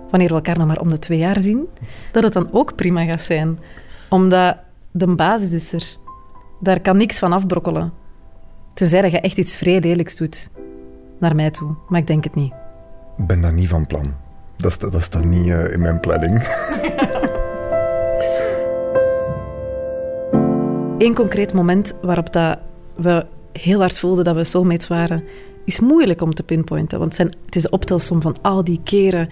[0.10, 1.68] wanneer we elkaar nog maar om de twee jaar zien,
[2.12, 3.60] dat het dan ook prima gaat zijn.
[4.10, 4.58] Omdat
[4.92, 5.98] de basis is er.
[6.60, 7.94] Daar kan niks van afbrokkelen.
[8.74, 10.50] Tenzij dat je echt iets vrij lelijks doet.
[11.20, 11.76] Naar mij toe.
[11.88, 12.54] Maar ik denk het niet.
[13.18, 14.25] Ik ben daar niet van plan.
[14.58, 16.44] Dat, dat, dat staat niet uh, in mijn planning.
[20.98, 22.60] Eén concreet moment waarop dat
[22.96, 25.24] we heel hard voelden dat we soulmates waren,
[25.66, 27.00] is moeilijk om te pinpointen.
[27.00, 29.30] Want het, is de optelsom van al die keren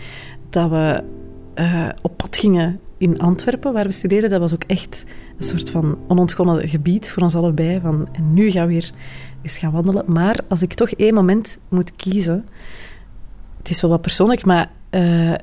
[0.49, 1.03] dat we
[1.55, 4.29] uh, op pad gingen in Antwerpen, waar we studeerden.
[4.29, 5.03] Dat was ook echt
[5.37, 7.79] een soort van onontgonnen gebied voor ons allebei.
[7.79, 8.91] Van, en nu gaan we weer
[9.41, 10.03] eens gaan wandelen.
[10.07, 12.45] Maar als ik toch één moment moet kiezen...
[13.63, 14.71] Het is wel wat persoonlijk, maar...
[14.91, 15.33] Uh,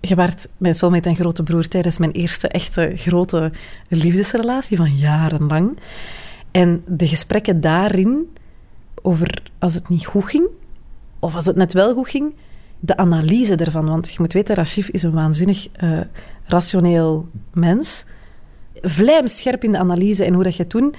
[0.00, 3.52] je waart mijn soulmate en grote broer tijdens mijn eerste echte grote
[3.88, 5.78] liefdesrelatie van jarenlang.
[6.50, 8.36] En de gesprekken daarin,
[9.02, 10.48] over als het niet goed ging,
[11.18, 12.34] of als het net wel goed ging,
[12.78, 13.86] de analyse ervan.
[13.86, 16.00] Want je moet weten, Rashif is een waanzinnig uh,
[16.44, 18.04] rationeel mens.
[18.82, 20.94] Vlijmscherp in de analyse en hoe dat je toen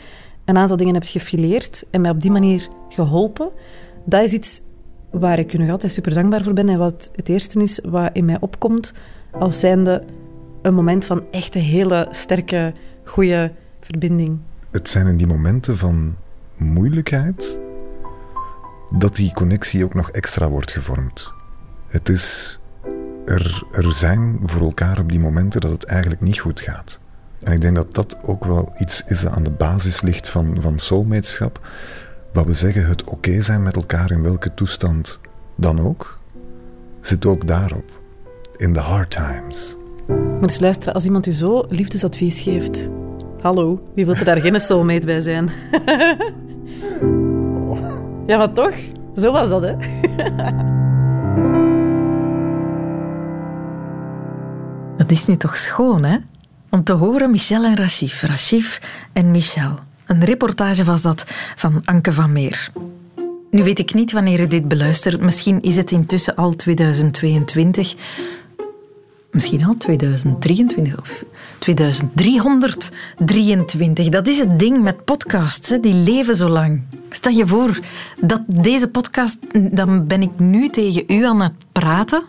[0.46, 3.50] een aantal dingen hebt gefileerd en mij op die manier geholpen,
[4.06, 4.62] dat is iets
[5.12, 8.10] waar ik u nog altijd super dankbaar voor ben en wat het eerste is wat
[8.14, 8.94] in mij opkomt
[9.32, 10.04] als zijnde
[10.62, 14.40] een moment van echt een hele sterke, goede verbinding.
[14.72, 16.16] Het zijn in die momenten van
[16.56, 17.60] moeilijkheid
[18.90, 21.34] dat die connectie ook nog extra wordt gevormd.
[21.88, 22.60] Het is
[23.26, 27.00] er, er zijn voor elkaar op die momenten dat het eigenlijk niet goed gaat.
[27.44, 30.58] En ik denk dat dat ook wel iets is dat aan de basis ligt van,
[30.60, 31.68] van soulmateschap.
[32.32, 35.20] Wat we zeggen, het oké zijn met elkaar in welke toestand
[35.56, 36.20] dan ook,
[37.02, 38.00] zit ook daarop.
[38.58, 39.76] In the hard times.
[40.08, 42.90] Maar eens luisteren, als iemand u zo liefdesadvies geeft...
[43.42, 45.46] Hallo, wie wil er daar geen soulmate bij zijn?
[48.28, 48.76] ja, maar toch?
[49.16, 49.76] Zo was dat, hè?
[54.98, 56.18] dat is niet toch schoon, hè?
[56.70, 58.82] Om te horen Michel en Rachif, Rachif
[59.14, 59.80] en Michel.
[60.12, 61.24] Een reportage was dat
[61.56, 62.70] van Anke van Meer.
[63.52, 65.22] Nu weet ik niet wanneer je dit beluistert.
[65.22, 67.96] Misschien is het intussen al 2022.
[69.32, 71.24] Misschien al 2023 of
[71.60, 74.10] 2323.
[74.10, 75.80] Dat is het ding met podcasts, hè.
[75.80, 76.84] die leven zo lang.
[77.10, 77.80] Stel je voor
[78.22, 79.40] dat deze podcast,
[79.76, 82.24] dan ben ik nu tegen u aan het praten,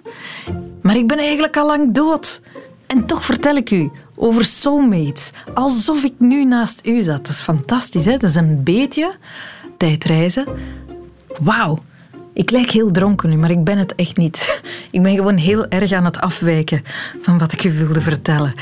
[0.83, 2.43] maar ik ben eigenlijk al lang dood.
[2.87, 3.91] En toch vertel ik u
[4.23, 7.27] over soulmates, alsof ik nu naast u zat.
[7.27, 8.13] Dat is fantastisch, hè?
[8.13, 9.15] Dat is een beetje
[9.77, 10.47] tijdreizen.
[11.41, 11.79] Wauw.
[12.35, 14.63] Ik lijk heel dronken nu, maar ik ben het echt niet.
[14.91, 16.83] Ik ben gewoon heel erg aan het afwijken
[17.21, 18.55] van wat ik u wilde vertellen.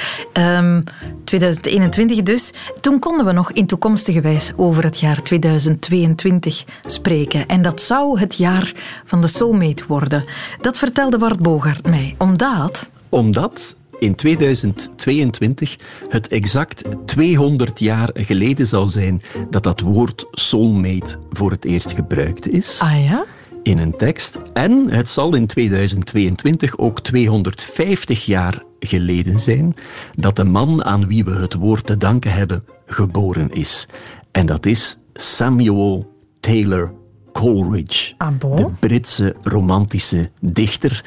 [1.24, 2.52] 2021 ehm, dus.
[2.80, 7.46] Toen konden we nog in toekomstige wijs over het jaar 2022 spreken.
[7.46, 8.72] En dat zou het jaar
[9.04, 10.24] van de soulmate worden.
[10.60, 12.14] Dat vertelde Bart Bogaert mij.
[12.18, 12.90] Omdat...
[13.08, 15.76] Omdat in 2022
[16.08, 22.48] het exact 200 jaar geleden zal zijn dat dat woord soulmate voor het eerst gebruikt
[22.48, 22.80] is.
[22.80, 23.24] Ah ja?
[23.62, 24.38] In een tekst.
[24.52, 29.74] En het zal in 2022 ook 250 jaar geleden zijn
[30.14, 33.88] dat de man aan wie we het woord te danken hebben geboren is.
[34.32, 36.92] En dat is Samuel Taylor
[37.32, 41.04] Coleridge, ah, de Britse romantische dichter,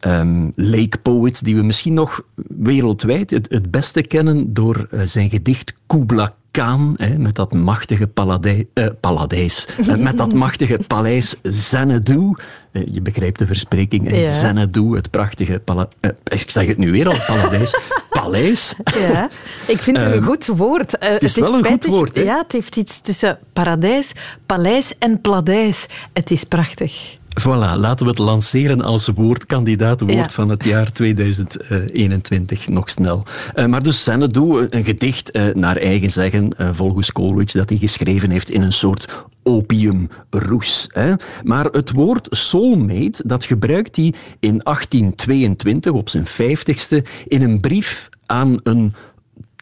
[0.00, 2.22] um, lake poet, die we misschien nog
[2.58, 8.06] wereldwijd het, het beste kennen door uh, zijn gedicht Kubla Khan, hè, met dat machtige
[8.06, 12.32] paladij, uh, paladijs, uh, met dat machtige paleis Xanadu.
[12.76, 14.28] Uh, je begrijpt de verspreking, ja.
[14.28, 15.88] Xanadu, het prachtige paleis.
[16.24, 17.74] ik zeg het nu weer al, paladijs.
[18.10, 18.74] paleis.
[18.84, 19.30] Ja,
[19.66, 20.92] ik vind het een ehm, goed woord.
[20.92, 22.16] het is, het is wel een goed woord.
[22.16, 22.22] Hè?
[22.22, 24.12] Ja, het heeft iets tussen paradijs,
[24.46, 25.86] paleis en pladijs.
[26.12, 27.16] Het is prachtig.
[27.40, 33.24] Voilà, laten we het lanceren als woordkandidaat, woord van het jaar 2021, nog snel.
[33.54, 37.78] Uh, maar dus Xanadu, een gedicht uh, naar eigen zeggen, uh, volgens Coleridge, dat hij
[37.78, 40.88] geschreven heeft in een soort opiumroes.
[40.92, 41.12] Hè.
[41.42, 48.08] Maar het woord soulmate, dat gebruikt hij in 1822, op zijn vijftigste, in een brief
[48.26, 48.92] aan een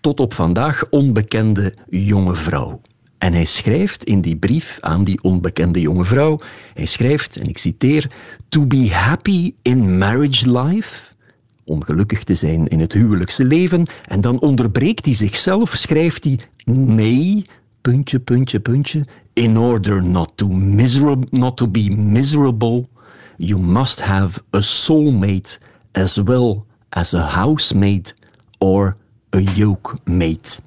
[0.00, 2.80] tot op vandaag onbekende jonge vrouw.
[3.24, 6.40] En hij schrijft in die brief aan die onbekende jonge vrouw,
[6.74, 8.10] hij schrijft, en ik citeer,
[8.48, 11.12] To be happy in marriage life,
[11.64, 17.44] ongelukkig te zijn in het huwelijkse leven, en dan onderbreekt hij zichzelf, schrijft hij, nee,
[17.80, 20.46] puntje, puntje, puntje, in order not to,
[21.30, 22.88] not to be miserable,
[23.36, 25.58] you must have a soulmate
[25.92, 28.14] as well as a housemate
[28.58, 28.96] or
[29.36, 30.60] a yoke mate.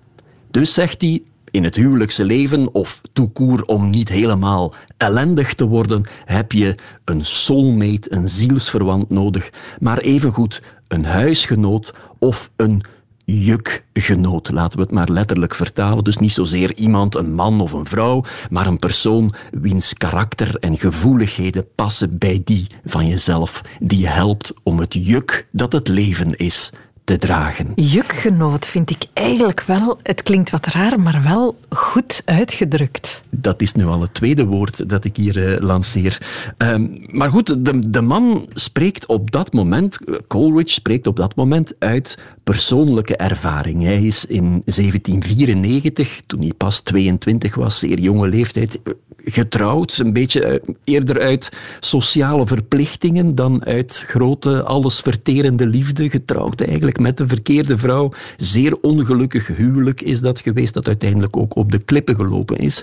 [0.51, 1.21] Dus zegt hij,
[1.57, 7.25] in het huwelijkse leven of toekoer om niet helemaal ellendig te worden, heb je een
[7.25, 12.83] soulmate, een zielsverwant nodig, maar evengoed een huisgenoot of een
[13.25, 14.51] jukgenoot.
[14.51, 16.03] Laten we het maar letterlijk vertalen.
[16.03, 20.77] Dus niet zozeer iemand, een man of een vrouw, maar een persoon wiens karakter en
[20.77, 26.71] gevoeligheden passen bij die van jezelf, die helpt om het juk dat het leven is
[27.07, 27.71] te dragen.
[27.75, 33.21] Jukgenoot vind ik eigenlijk wel, het klinkt wat raar, maar wel goed uitgedrukt.
[33.29, 36.21] Dat is nu al het tweede woord dat ik hier uh, lanceer.
[36.57, 41.73] Um, maar goed, de, de man spreekt op dat moment, Coleridge spreekt op dat moment
[41.79, 43.83] uit persoonlijke ervaring.
[43.83, 48.79] Hij is in 1794, toen hij pas 22 was, zeer jonge leeftijd,
[49.17, 56.09] getrouwd, een beetje eh, eerder uit sociale verplichtingen dan uit grote, allesverterende liefde.
[56.09, 58.11] Getrouwd eigenlijk met de verkeerde vrouw.
[58.37, 62.81] Zeer ongelukkig huwelijk is dat geweest, dat uiteindelijk ook op de klippen gelopen is.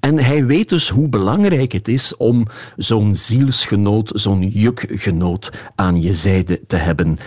[0.00, 2.46] En hij weet dus hoe belangrijk het is om
[2.76, 7.18] zo'n zielsgenoot, zo'n jukgenoot aan je zijde te hebben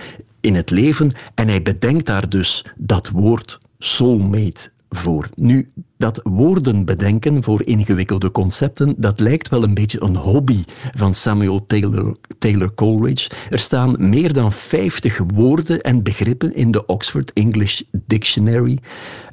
[0.48, 1.12] in het leven.
[1.36, 5.30] En hij bedenkt daar dus dat woord soulmate voor.
[5.36, 10.64] Nu, dat woorden bedenken voor ingewikkelde concepten, dat lijkt wel een beetje een hobby
[10.96, 13.30] van Samuel Taylor, Taylor Coleridge.
[13.50, 18.80] Er staan meer dan 50 woorden en begrippen in de Oxford English Dictionary.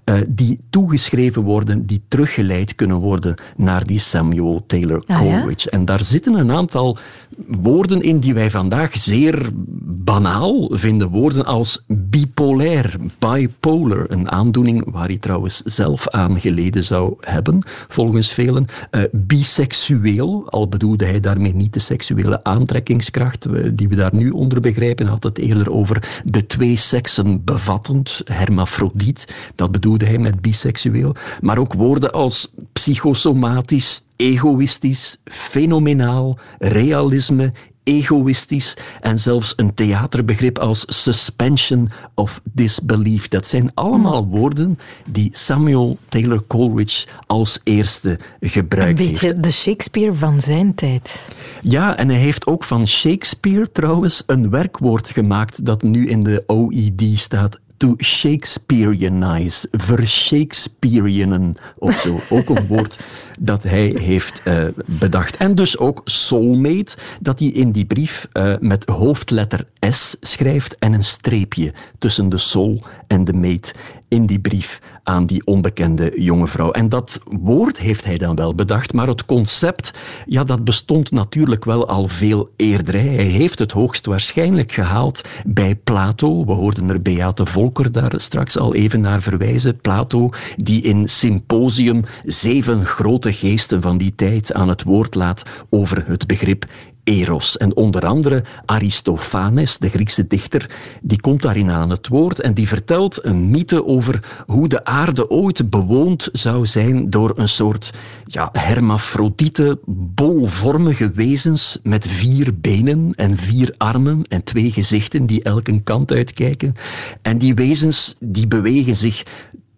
[0.05, 5.71] Uh, die toegeschreven worden, die teruggeleid kunnen worden naar die Samuel Taylor ah, Coleridge.
[5.71, 6.99] En daar zitten een aantal
[7.47, 9.51] woorden in die wij vandaag zeer
[9.85, 11.09] banaal vinden.
[11.09, 18.33] Woorden als bipolair, bipolar, een aandoening waar hij trouwens zelf aan geleden zou hebben, volgens
[18.33, 18.67] velen.
[18.91, 24.61] Uh, biseksueel, al bedoelde hij daarmee niet de seksuele aantrekkingskracht die we daar nu onder
[24.61, 25.07] begrijpen.
[25.07, 29.35] Had het eerder over de twee seksen bevattend, hermafrodiet.
[29.55, 31.15] Dat bedoelde hij met biseksueel.
[31.41, 37.53] Maar ook woorden als psychosomatisch, egoïstisch, fenomenaal, realisme,
[37.85, 43.29] egoïstisch en zelfs een theaterbegrip als suspension of disbelief.
[43.29, 49.23] Dat zijn allemaal woorden die Samuel Taylor Coleridge als eerste gebruikt heeft.
[49.23, 51.27] Een beetje de Shakespeare van zijn tijd.
[51.61, 56.45] Ja, en hij heeft ook van Shakespeare trouwens een werkwoord gemaakt dat nu in de
[56.47, 62.21] OED staat to Shakespeareanize, vershakespearianen of zo.
[62.31, 62.99] Ook een woord
[63.41, 65.37] dat hij heeft uh, bedacht.
[65.37, 70.93] En dus ook soulmate, dat hij in die brief uh, met hoofdletter S schrijft en
[70.93, 73.73] een streepje tussen de soul en de mate
[74.09, 76.71] in die brief aan die onbekende jonge vrouw.
[76.71, 79.91] En dat woord heeft hij dan wel bedacht, maar het concept,
[80.27, 82.95] ja, dat bestond natuurlijk wel al veel eerder.
[82.95, 86.45] Hij heeft het hoogstwaarschijnlijk gehaald bij Plato.
[86.45, 89.81] We hoorden er Beate Volker daar straks al even naar verwijzen.
[89.81, 96.05] Plato, die in Symposium zeven grote geesten van die tijd aan het woord laat over
[96.07, 96.67] het begrip
[97.05, 97.57] eros.
[97.57, 100.71] En onder andere Aristophanes, de Griekse dichter,
[101.03, 105.31] die komt daarin aan het woord en die vertelt een mythe over hoe de aarde
[105.31, 107.93] ooit bewoond zou zijn door een soort
[108.27, 115.83] ja, hermafrodiete, bolvormige wezens met vier benen en vier armen en twee gezichten die elke
[115.83, 116.75] kant uitkijken.
[117.23, 119.23] En die wezens die bewegen zich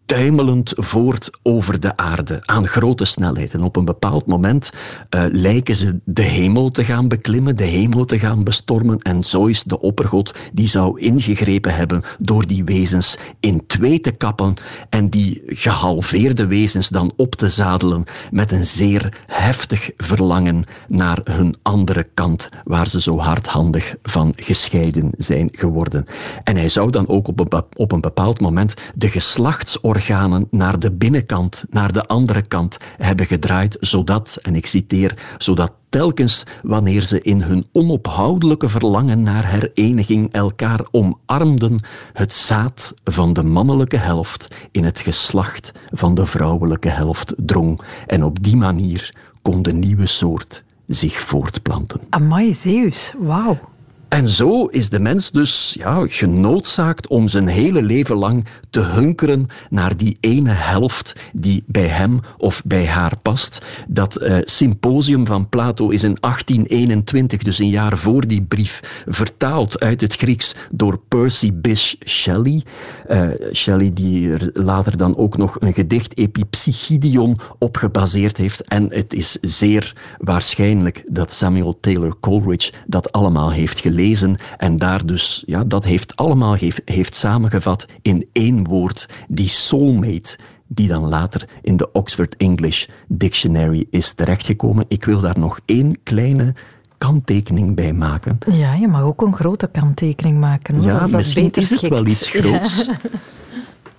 [0.07, 3.55] tuimelend voort over de aarde aan grote snelheid.
[3.55, 4.71] En op een bepaald moment
[5.11, 8.99] uh, lijken ze de hemel te gaan beklimmen, de hemel te gaan bestormen.
[8.99, 14.11] En zo is de oppergod die zou ingegrepen hebben door die wezens in twee te
[14.11, 14.55] kappen
[14.91, 21.55] en die gehalveerde wezens dan op te zadelen met een zeer heftig verlangen naar hun
[21.63, 26.07] andere kant, waar ze zo hardhandig van gescheiden zijn geworden.
[26.45, 31.65] En hij zou dan ook op een, bepaald moment de geslachtsorganen organen naar de binnenkant,
[31.71, 37.43] naar de andere kant hebben gedraaid, zodat, en ik citeer, zodat telkens wanneer ze in
[37.43, 41.79] hun onophoudelijke verlangen naar hereniging elkaar omarmden,
[42.13, 47.81] het zaad van de mannelijke helft in het geslacht van de vrouwelijke helft drong.
[48.07, 52.01] En op die manier kon de nieuwe soort zich voortplanten.
[52.11, 53.59] Amai, Zeus, wauw.
[54.09, 59.47] En zo is de mens dus ja, genoodzaakt om zijn hele leven lang te hunkeren
[59.71, 63.67] naar die ene helft die bij hem of bij haar past.
[63.89, 69.81] Dat uh, symposium van Plato is in 1821, dus een jaar voor die brief, vertaald
[69.81, 72.63] uit het Grieks door Percy Bysshe Shelley.
[73.11, 78.63] Uh, Shelley die er later dan ook nog een gedicht Epipsychidion op gebaseerd heeft.
[78.65, 84.77] En het is zeer waarschijnlijk dat Samuel Taylor Coleridge dat allemaal heeft gelezen lezen en
[84.77, 90.89] daar dus, ja, dat heeft allemaal heeft, heeft samengevat in één woord, die soulmate, die
[90.89, 94.85] dan later in de Oxford English Dictionary is terechtgekomen.
[94.89, 96.55] Ik wil daar nog één kleine
[96.99, 98.39] kanttekening bij maken.
[98.51, 100.75] Ja, je mag ook een grote kanttekening maken.
[100.75, 102.91] Hoor, ja, misschien is het wel iets groots.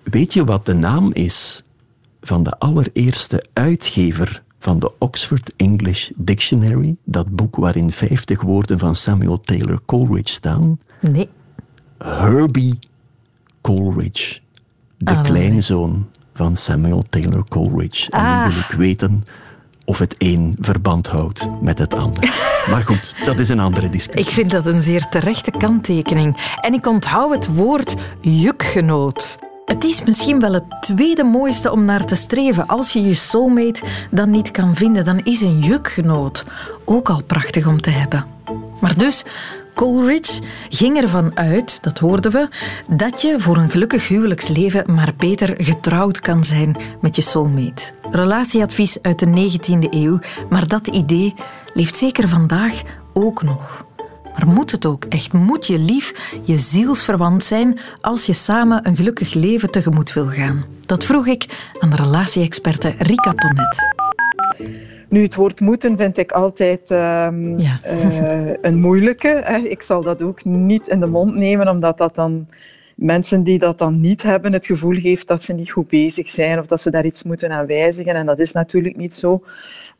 [0.03, 1.63] Weet je wat de naam is
[2.21, 8.95] van de allereerste uitgever van de Oxford English Dictionary, dat boek waarin 50 woorden van
[8.95, 10.79] Samuel Taylor Coleridge staan?
[11.01, 11.29] Nee.
[11.97, 12.79] Herbie
[13.61, 14.39] Coleridge,
[14.97, 18.11] de ah, kleinzoon van Samuel Taylor Coleridge.
[18.11, 18.45] En ah.
[18.45, 19.23] nu wil ik weten
[19.85, 22.23] of het een verband houdt met het ander.
[22.69, 24.27] Maar goed, dat is een andere discussie.
[24.27, 26.55] Ik vind dat een zeer terechte kanttekening.
[26.61, 29.37] En ik onthoud het woord jukgenoot.
[29.67, 32.67] Het is misschien wel het tweede mooiste om naar te streven.
[32.67, 36.43] Als je je soulmate dan niet kan vinden, dan is een jukgenoot
[36.85, 38.25] ook al prachtig om te hebben.
[38.81, 39.25] Maar dus,
[39.75, 42.47] Coleridge ging ervan uit, dat hoorden we,
[42.87, 47.91] dat je voor een gelukkig huwelijksleven maar beter getrouwd kan zijn met je soulmate.
[48.11, 51.33] Relatieadvies uit de 19e eeuw, maar dat idee
[51.73, 52.81] leeft zeker vandaag
[53.13, 53.85] ook nog.
[54.37, 55.33] Maar moet het ook echt?
[55.33, 60.65] Moet je lief je zielsverwant zijn als je samen een gelukkig leven tegemoet wil gaan?
[60.85, 63.95] Dat vroeg ik aan de relatie-experte Rika Ponet.
[65.09, 69.29] Nu, het woord moeten vind ik altijd ehm, eh, een moeilijke.
[69.69, 72.47] Ik zal dat ook niet in de mond nemen, omdat dat dan
[72.97, 76.59] mensen die dat dan niet hebben het gevoel geeft dat ze niet goed bezig zijn
[76.59, 78.13] of dat ze daar iets moeten aan wijzigen.
[78.13, 79.43] En dat is natuurlijk niet zo.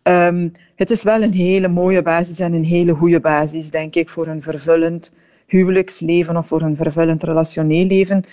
[0.02, 4.10] Ehm, het is wel een hele mooie basis en een hele goede basis, denk ik,
[4.10, 5.14] voor een vervullend
[5.48, 8.24] huwelijksleven of voor een vervullend relationeel leven.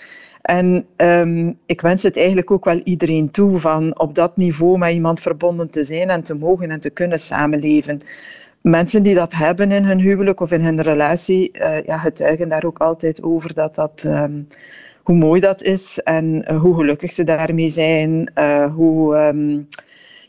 [0.41, 4.93] En ehm, ik wens het eigenlijk ook wel iedereen toe van op dat niveau met
[4.93, 8.01] iemand verbonden te zijn en te mogen en te kunnen samenleven.
[8.65, 12.63] Mensen die dat hebben in hun huwelijk of in hun relatie, uh, ja, getuigen daar
[12.63, 14.41] ook altijd over dat dat, ehm,
[15.03, 19.67] hoe mooi dat is en eh, hoe gelukkig ze daarmee zijn, uh, hoe, um,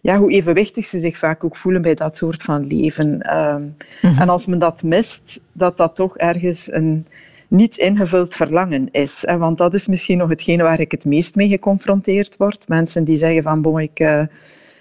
[0.01, 3.09] ja, hoe evenwichtig ze zich vaak ook voelen bij dat soort van leven.
[3.09, 3.75] Mm
[4.18, 7.07] En als men dat mist, dat dat toch ergens een
[7.49, 9.25] niet ingevuld verlangen is.
[9.38, 12.68] Want dat is misschien nog hetgene waar ik het meest mee geconfronteerd word.
[12.68, 14.22] Mensen die zeggen van, bon, ik, uh,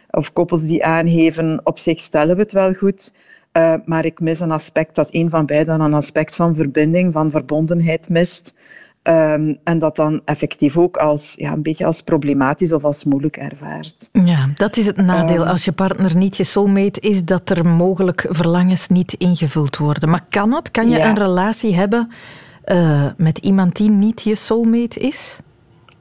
[0.09, 3.13] of koppels die aangeven, op zich stellen we het wel goed,
[3.57, 7.31] uh, maar ik mis een aspect dat een van beiden een aspect van verbinding, van
[7.31, 8.55] verbondenheid mist.
[9.07, 13.37] Um, en dat dan effectief ook als, ja, een beetje als problematisch of als moeilijk
[13.37, 14.09] ervaart.
[14.11, 17.65] Ja, dat is het nadeel um, als je partner niet je soulmate is, dat er
[17.65, 20.09] mogelijk verlangens niet ingevuld worden.
[20.09, 20.71] Maar kan het?
[20.71, 21.09] Kan je ja.
[21.09, 22.09] een relatie hebben
[22.65, 25.37] uh, met iemand die niet je soulmate is?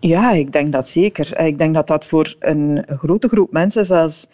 [0.00, 1.40] Ja, ik denk dat zeker.
[1.40, 4.28] Ik denk dat dat voor een grote groep mensen zelfs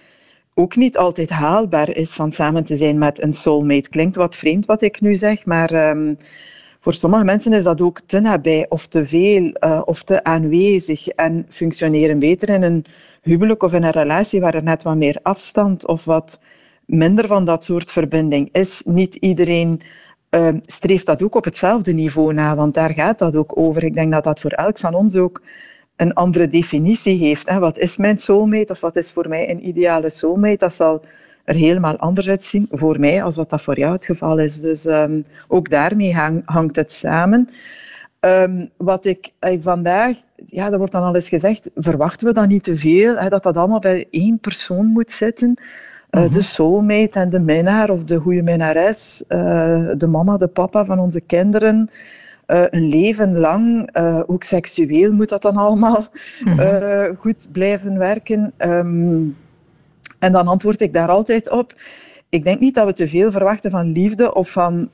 [0.61, 3.89] ook niet altijd haalbaar is van samen te zijn met een soulmate.
[3.91, 6.17] Klinkt wat vreemd wat ik nu zeg, maar um,
[6.81, 11.09] voor sommige mensen is dat ook te nabij of te veel uh, of te aanwezig
[11.09, 12.85] en functioneren beter in een
[13.23, 16.41] huwelijk of in een relatie waar er net wat meer afstand of wat
[16.87, 18.83] minder van dat soort verbinding is.
[18.85, 19.81] Niet iedereen
[20.31, 23.85] uh, streeft dat ook op hetzelfde niveau na, want daar gaat dat ook over.
[23.85, 25.43] Ik denk dat dat voor elk van ons ook
[26.01, 27.49] een andere definitie heeft.
[27.49, 27.59] Hè.
[27.59, 30.57] Wat is mijn soulmate of wat is voor mij een ideale soulmate?
[30.57, 31.05] Dat zal
[31.45, 34.61] er helemaal anders uitzien voor mij als dat, dat voor jou het geval is.
[34.61, 37.49] Dus um, ook daarmee hang, hangt het samen.
[38.21, 42.49] Um, wat ik uh, vandaag, ja, er wordt dan al eens gezegd, verwachten we dan
[42.49, 45.55] niet te veel, hè, dat dat allemaal bij één persoon moet zitten.
[46.11, 50.85] Uh, de soulmate en de minnaar of de goede minnares, uh, de mama, de papa
[50.85, 51.91] van onze kinderen.
[52.51, 56.07] Uh, een leven lang, ook seksueel moet dat dan allemaal
[56.45, 57.17] mm-hmm.
[57.17, 58.53] goed blijven werken.
[58.59, 59.37] Um,
[60.19, 61.75] en dan antwoord ik daar altijd op.
[62.29, 64.89] Ik denk niet dat we te veel verwachten van liefde of van,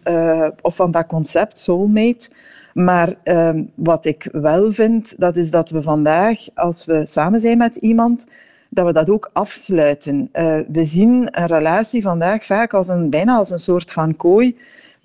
[0.62, 2.30] of van dat concept soulmate.
[2.76, 7.58] Maar ehm, wat ik wel vind, dat is dat we vandaag, als we samen zijn
[7.58, 8.26] met iemand,
[8.70, 10.28] dat we dat ook afsluiten.
[10.32, 14.56] Uh, we zien een relatie vandaag vaak als een, bijna als een soort van kooi.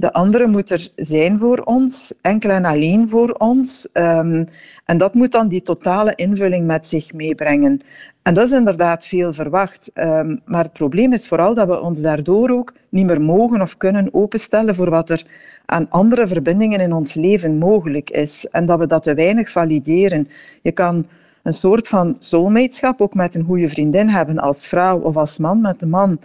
[0.02, 3.88] De andere moet er zijn voor ons, enkel en alleen voor ons.
[3.94, 4.46] Um,
[4.86, 7.82] en dat moet dan die totale invulling met zich meebrengen.
[8.22, 9.92] En dat is inderdaad veel verwacht.
[9.94, 13.78] Um, maar het probleem is vooral dat we ons daardoor ook niet meer mogen of
[13.78, 15.24] kunnen openstellen voor wat er
[15.66, 18.48] aan andere verbindingen in ons leven mogelijk is.
[18.48, 20.28] En dat we dat te weinig valideren.
[20.62, 21.06] Je kan
[21.44, 25.62] een soort van soulmateschap ook met een goede vriendin hebben als vrouw of als man
[25.62, 26.20] met een man.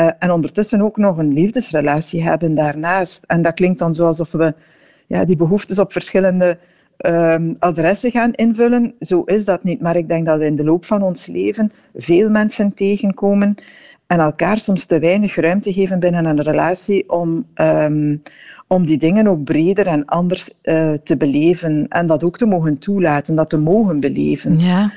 [0.00, 3.24] Uh, en ondertussen ook nog een liefdesrelatie hebben daarnaast.
[3.26, 4.54] En dat klinkt dan zo alsof we
[5.06, 6.58] ja, die behoeftes op verschillende
[7.06, 8.94] um, adressen gaan invullen.
[9.00, 9.80] Zo is dat niet.
[9.80, 13.54] Maar ik denk dat we in de loop van ons leven veel mensen tegenkomen
[14.06, 18.22] en elkaar soms te weinig ruimte geven binnen een relatie om, um,
[18.66, 22.78] om die dingen ook breder en anders uh, te beleven en dat ook te mogen
[22.78, 24.58] toelaten, dat te mogen beleven.
[24.58, 24.90] Ja.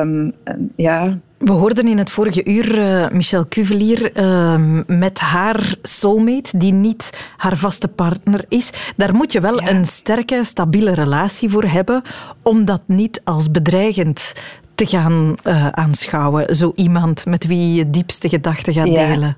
[0.00, 0.32] Um,
[0.76, 1.18] ja.
[1.42, 7.10] We hoorden in het vorige uur uh, Michelle Cuvelier uh, met haar soulmate, die niet
[7.36, 8.72] haar vaste partner is.
[8.96, 9.70] Daar moet je wel ja.
[9.70, 12.02] een sterke, stabiele relatie voor hebben
[12.42, 14.32] om dat niet als bedreigend
[14.74, 16.56] te gaan uh, aanschouwen.
[16.56, 19.06] Zo iemand met wie je diepste gedachten gaat ja.
[19.06, 19.36] delen.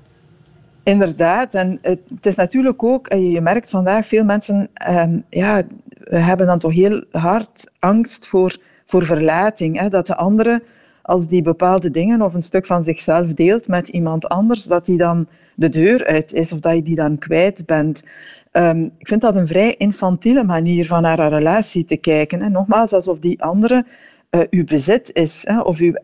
[0.83, 5.63] Inderdaad, en het, het, is natuurlijk ook, je merkt vandaag, veel mensen um, ja,
[5.99, 9.79] hebben dan toch heel hard angst voor, voor verlating.
[9.79, 9.89] Hè?
[9.89, 10.63] Dat de andere,
[11.05, 14.97] als die bepaalde dingen of een stuk van zichzelf deelt met iemand anders, dat die
[14.97, 18.03] dan de deur uit is of dat je die dan kwijt bent.
[18.51, 22.41] Um, ik vind dat een vrij infantiele manier van naar een relatie te kijken.
[22.41, 23.85] En nogmaals, alsof die andere
[24.31, 25.95] uh, uw bezit is hè, of u,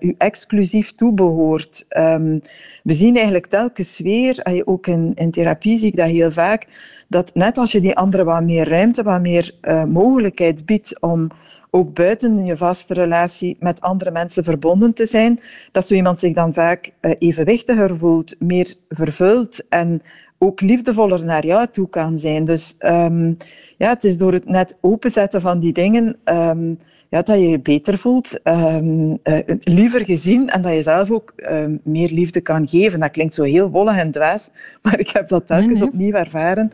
[0.00, 1.86] u exclusief toebehoort.
[1.96, 2.40] Um,
[2.82, 6.66] we zien eigenlijk telkens weer, ook in, in therapie zie ik dat heel vaak,
[7.08, 11.28] dat net als je die andere wat meer ruimte, wat meer uh, mogelijkheid biedt om
[11.74, 16.34] ook buiten je vaste relatie met andere mensen verbonden te zijn, dat zo iemand zich
[16.34, 20.02] dan vaak evenwichtiger voelt, meer vervuld en
[20.38, 22.44] ook liefdevoller naar jou toe kan zijn.
[22.44, 23.36] Dus um,
[23.78, 27.60] ja, het is door het net openzetten van die dingen um, ja, dat je je
[27.60, 31.34] beter voelt, um, uh, liever gezien en dat je zelf ook
[31.82, 33.00] meer liefde kan geven.
[33.00, 34.50] Dat klinkt zo heel wollig en dwaas,
[34.82, 36.72] maar ik heb dat telkens opnieuw ervaren.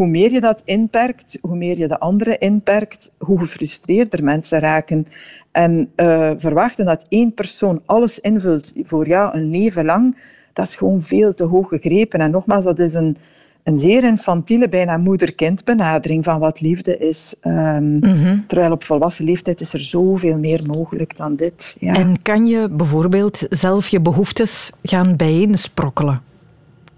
[0.00, 5.06] Hoe meer je dat inperkt, hoe meer je de anderen inperkt, hoe gefrustreerder mensen raken.
[5.52, 10.16] En uh, verwachten dat één persoon alles invult voor jou een leven lang,
[10.52, 12.20] dat is gewoon veel te hoog gegrepen.
[12.20, 13.16] En nogmaals, dat is een,
[13.62, 17.34] een zeer infantiele, bijna moeder-kind benadering van wat liefde is.
[17.42, 18.00] Um,
[18.46, 21.76] Terwijl op volwassen leeftijd is er zoveel meer mogelijk dan dit.
[21.78, 21.94] Ja.
[21.94, 26.29] En kan je bijvoorbeeld zelf je behoeftes gaan bijeensprokkelen?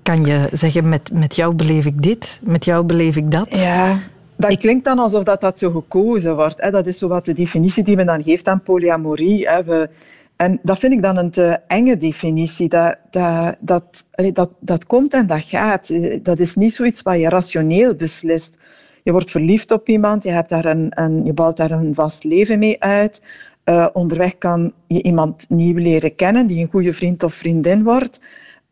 [0.03, 3.47] Kan je zeggen, met, met jou beleef ik dit, met jou beleef ik dat?
[3.51, 4.01] Ja,
[4.37, 6.61] dat klinkt dan alsof dat, dat zo gekozen wordt.
[6.61, 6.71] Hè.
[6.71, 9.49] Dat is zo wat de definitie die men dan geeft aan polyamorie.
[9.49, 9.65] Hè.
[9.65, 9.89] We,
[10.37, 12.69] en dat vind ik dan een te enge definitie.
[12.69, 15.91] Dat, dat, dat, dat, dat komt en dat gaat.
[16.25, 18.57] Dat is niet zoiets wat je rationeel beslist.
[19.03, 22.25] Je wordt verliefd op iemand, je, hebt daar een, een, je bouwt daar een vast
[22.25, 23.23] leven mee uit.
[23.65, 28.21] Uh, onderweg kan je iemand nieuw leren kennen, die een goede vriend of vriendin wordt.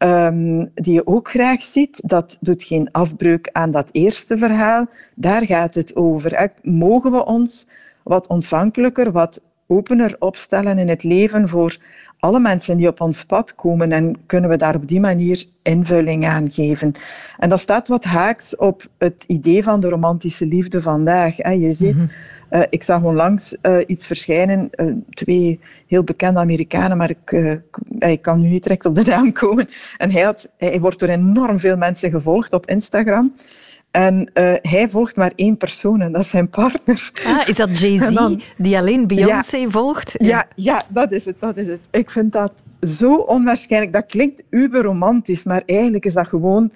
[0.03, 2.09] Um, die je ook graag ziet.
[2.09, 4.87] Dat doet geen afbreuk aan dat eerste verhaal.
[5.15, 6.51] Daar gaat het over.
[6.63, 7.69] Mogen we ons
[8.03, 11.77] wat ontvankelijker, wat opener opstellen in het leven voor
[12.21, 16.27] alle mensen die op ons pad komen en kunnen we daar op die manier invulling
[16.27, 16.93] aan geven.
[17.39, 21.37] En dat staat wat haaks op het idee van de romantische liefde vandaag.
[21.37, 22.11] Je ziet, mm
[22.49, 22.67] -hmm.
[22.71, 27.31] ik zag onlangs uh, iets verschijnen, uh, twee heel bekende Amerikanen, maar ik,
[27.99, 29.67] ik kan nu niet direct op de naam komen.
[29.97, 33.35] En hij, had, hij wordt door enorm veel mensen gevolgd op Instagram.
[33.91, 37.11] En uh, hij volgt maar één persoon en dat is zijn partner.
[37.25, 40.15] Ah, is dat Jay-Z die alleen Beyoncé ja, volgt?
[40.17, 40.47] Ja.
[40.57, 40.83] ja.
[40.89, 41.81] Dat is het, dat is het.
[41.91, 43.93] Ik vind dat zo onwaarschijnlijk.
[43.93, 46.73] Dat klinkt uber romantisch, maar eigenlijk is dat gewoon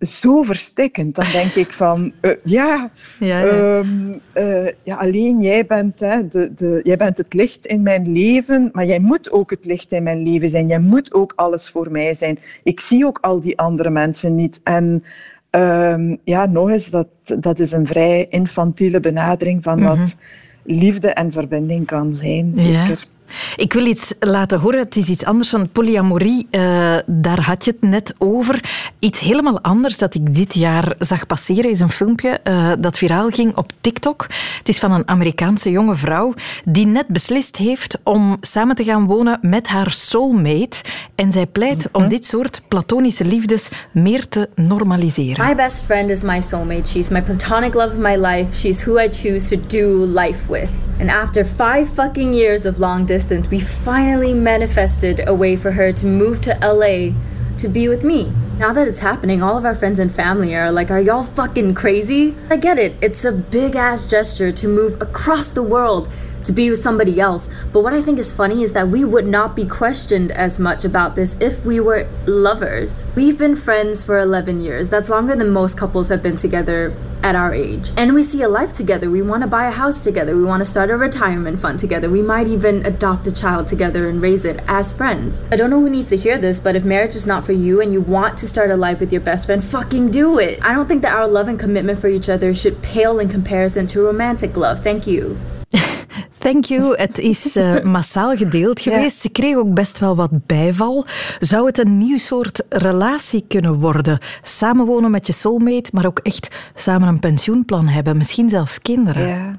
[0.00, 1.14] zo verstikkend.
[1.14, 3.76] Dan denk ik van, uh, ja, ja, ja.
[3.78, 8.12] Um, uh, ja, alleen jij bent, hè, de, de, jij bent het licht in mijn
[8.12, 10.68] leven, maar jij moet ook het licht in mijn leven zijn.
[10.68, 12.38] Jij moet ook alles voor mij zijn.
[12.62, 14.60] Ik zie ook al die andere mensen niet.
[14.64, 15.04] En
[15.50, 19.98] Um, ja, nog eens, dat, dat is een vrij infantiele benadering van mm -hmm.
[19.98, 20.16] wat
[20.62, 22.52] liefde en verbinding kan zijn.
[22.54, 22.72] Zeker.
[22.72, 23.19] Ja.
[23.56, 24.78] Ik wil iets laten horen.
[24.78, 26.46] Het is iets anders van polyamorie.
[26.50, 28.60] Uh, daar had je het net over.
[28.98, 33.28] Iets helemaal anders dat ik dit jaar zag passeren is een filmpje uh, dat viraal
[33.28, 34.26] ging op TikTok.
[34.58, 39.06] Het is van een Amerikaanse jonge vrouw die net beslist heeft om samen te gaan
[39.06, 40.76] wonen met haar soulmate.
[41.14, 42.02] En zij pleit mm -hmm.
[42.02, 45.46] om dit soort platonische liefdes meer te normaliseren.
[45.46, 46.88] My best friend is my soulmate.
[46.88, 48.56] She's my platonic love of my life.
[48.56, 50.68] She's who I choose to do life with.
[50.98, 53.19] And after five fucking years of long distance,
[53.50, 57.12] we finally manifested a way for her to move to LA
[57.58, 58.32] to be with me.
[58.56, 61.74] Now that it's happening, all of our friends and family are like, Are y'all fucking
[61.74, 62.34] crazy?
[62.48, 62.96] I get it.
[63.02, 66.08] It's a big ass gesture to move across the world
[66.44, 67.48] to be with somebody else.
[67.72, 70.84] But what I think is funny is that we would not be questioned as much
[70.84, 73.06] about this if we were lovers.
[73.14, 74.90] We've been friends for 11 years.
[74.90, 77.90] That's longer than most couples have been together at our age.
[77.96, 79.10] And we see a life together.
[79.10, 80.36] We want to buy a house together.
[80.36, 82.08] We want to start a retirement fund together.
[82.08, 85.42] We might even adopt a child together and raise it as friends.
[85.50, 87.80] I don't know who needs to hear this, but if marriage is not for you
[87.80, 90.62] and you want to start a life with your best friend, fucking do it.
[90.64, 93.86] I don't think that our love and commitment for each other should pale in comparison
[93.88, 94.80] to romantic love.
[94.80, 95.38] Thank you.
[96.40, 96.96] Thank you.
[96.96, 99.14] Het is uh, massaal gedeeld geweest.
[99.14, 99.20] Ja.
[99.20, 101.04] Ze kreeg ook best wel wat bijval.
[101.38, 104.18] Zou het een nieuw soort relatie kunnen worden?
[104.42, 108.16] Samenwonen met je soulmate, maar ook echt samen een pensioenplan hebben.
[108.16, 109.26] Misschien zelfs kinderen.
[109.26, 109.58] Ja.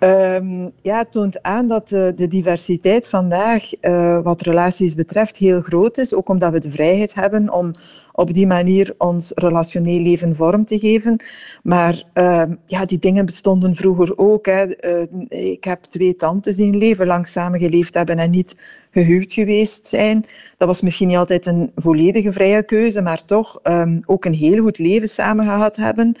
[0.00, 5.60] Um, ja, het toont aan dat de, de diversiteit vandaag, uh, wat relaties betreft, heel
[5.60, 6.14] groot is.
[6.14, 7.72] Ook omdat we de vrijheid hebben om
[8.18, 11.16] op die manier ons relationeel leven vorm te geven.
[11.62, 14.46] Maar uh, ja, die dingen bestonden vroeger ook.
[14.46, 14.66] Hè.
[14.80, 18.56] Uh, ik heb twee tantes die een leven lang samengeleefd hebben en niet
[18.90, 20.24] gehuwd geweest zijn.
[20.56, 24.62] Dat was misschien niet altijd een volledige vrije keuze, maar toch um, ook een heel
[24.62, 26.16] goed leven samen gehad hebben.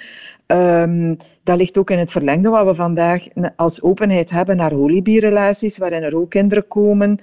[0.46, 3.26] Um, dat ligt ook in het verlengde wat we vandaag
[3.56, 7.18] als openheid hebben naar holibierrelaties, waarin er ook kinderen komen.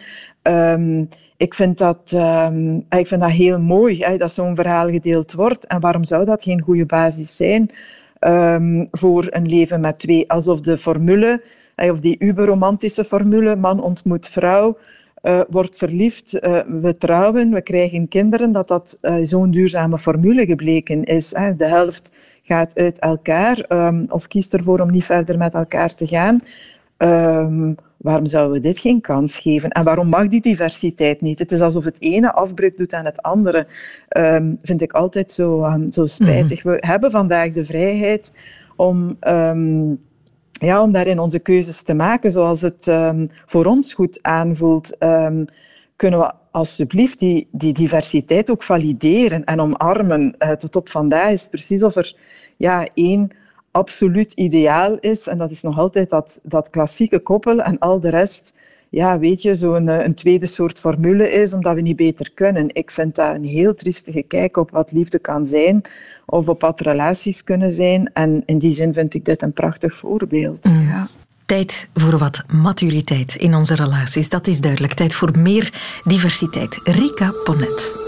[1.38, 5.68] Ik, vind dat, um, ik vind dat heel mooi hè, dat zo'n verhaal gedeeld wordt.
[5.68, 7.72] En waarom zou dat geen goede basis zijn
[8.20, 10.30] um, voor een leven met twee?
[10.32, 11.44] Alsof de formule,
[11.76, 14.78] of die uberromantische formule, man ontmoet vrouw,
[15.24, 16.32] uh, wordt verliefd,
[16.68, 21.36] we trouwen, we krijgen kinderen, dat dat zo'n duurzame formule gebleken is.
[21.36, 21.56] Hè.
[21.56, 22.12] De helft
[22.44, 26.40] gaat uit elkaar um, of kiest ervoor om niet verder met elkaar te gaan.
[26.98, 29.70] Ehm, waarom zouden we dit geen kans geven?
[29.70, 31.40] En waarom mag die diversiteit niet?
[31.40, 33.68] Het is alsof het ene afbreuk doet aan het andere.
[34.18, 36.64] Um, vind ik altijd zo, um, zo spijtig.
[36.64, 36.74] Mhm.
[36.74, 38.34] We hebben vandaag de vrijheid
[38.76, 39.18] om
[40.52, 42.92] ja, om daarin onze keuzes te maken zoals het
[43.46, 44.98] voor ons goed aanvoelt,
[45.96, 50.36] kunnen we alsjeblieft die, die diversiteit ook valideren en omarmen.
[50.40, 52.16] Uh, tot op vandaag is het precies of er
[52.58, 53.32] ja, één
[53.76, 58.10] absoluut ideaal is en dat is nog altijd dat, dat klassieke koppel en al de
[58.10, 58.54] rest
[58.90, 62.76] ja, weet je, zo'n eh, een tweede soort formule is, omdat we niet beter kunnen.
[62.76, 65.82] Ik vind dat een heel triestige kijk op wat liefde kan zijn,
[66.26, 68.10] of op wat relaties kunnen zijn.
[68.14, 70.66] En in die zin vind ik dit een prachtig voorbeeld.
[70.66, 70.88] Mm.
[70.88, 71.08] Ja.
[71.46, 74.94] Tijd voor wat maturiteit in onze relaties, dat is duidelijk.
[74.94, 75.74] Tijd voor meer
[76.04, 76.80] diversiteit.
[76.84, 78.05] Rika Ponet.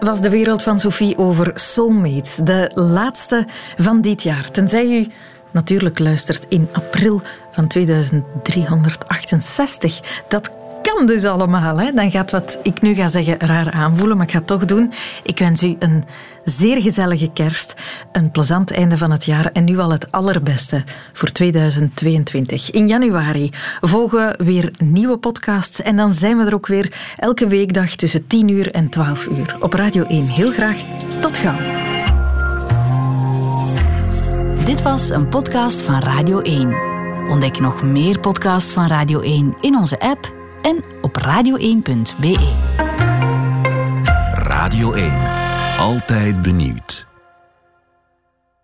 [0.00, 4.50] Was de wereld van Sophie over Soulmates, de laatste van dit jaar.
[4.50, 5.06] Tenzij u
[5.50, 7.22] natuurlijk luistert in april
[7.52, 10.00] van 2368.
[10.28, 10.50] Dat
[10.82, 11.80] kan dus allemaal.
[11.80, 11.92] Hè?
[11.92, 14.92] Dan gaat wat ik nu ga zeggen raar aanvoelen, maar ik ga het toch doen.
[15.22, 16.04] Ik wens u een
[16.48, 17.74] zeer gezellige kerst,
[18.12, 22.70] een plezant einde van het jaar en nu al het allerbeste voor 2022.
[22.70, 27.94] In januari volgen weer nieuwe podcasts en dan zijn we er ook weer elke weekdag
[27.94, 30.26] tussen 10 uur en 12 uur op Radio 1.
[30.26, 30.76] Heel graag
[31.20, 31.86] tot gauw.
[34.64, 36.74] Dit was een podcast van Radio 1.
[37.28, 40.32] Ontdek nog meer podcasts van Radio 1 in onze app
[40.62, 42.36] en op radio1.be.
[44.32, 45.47] Radio 1.
[45.78, 47.07] Altijd benieuwd.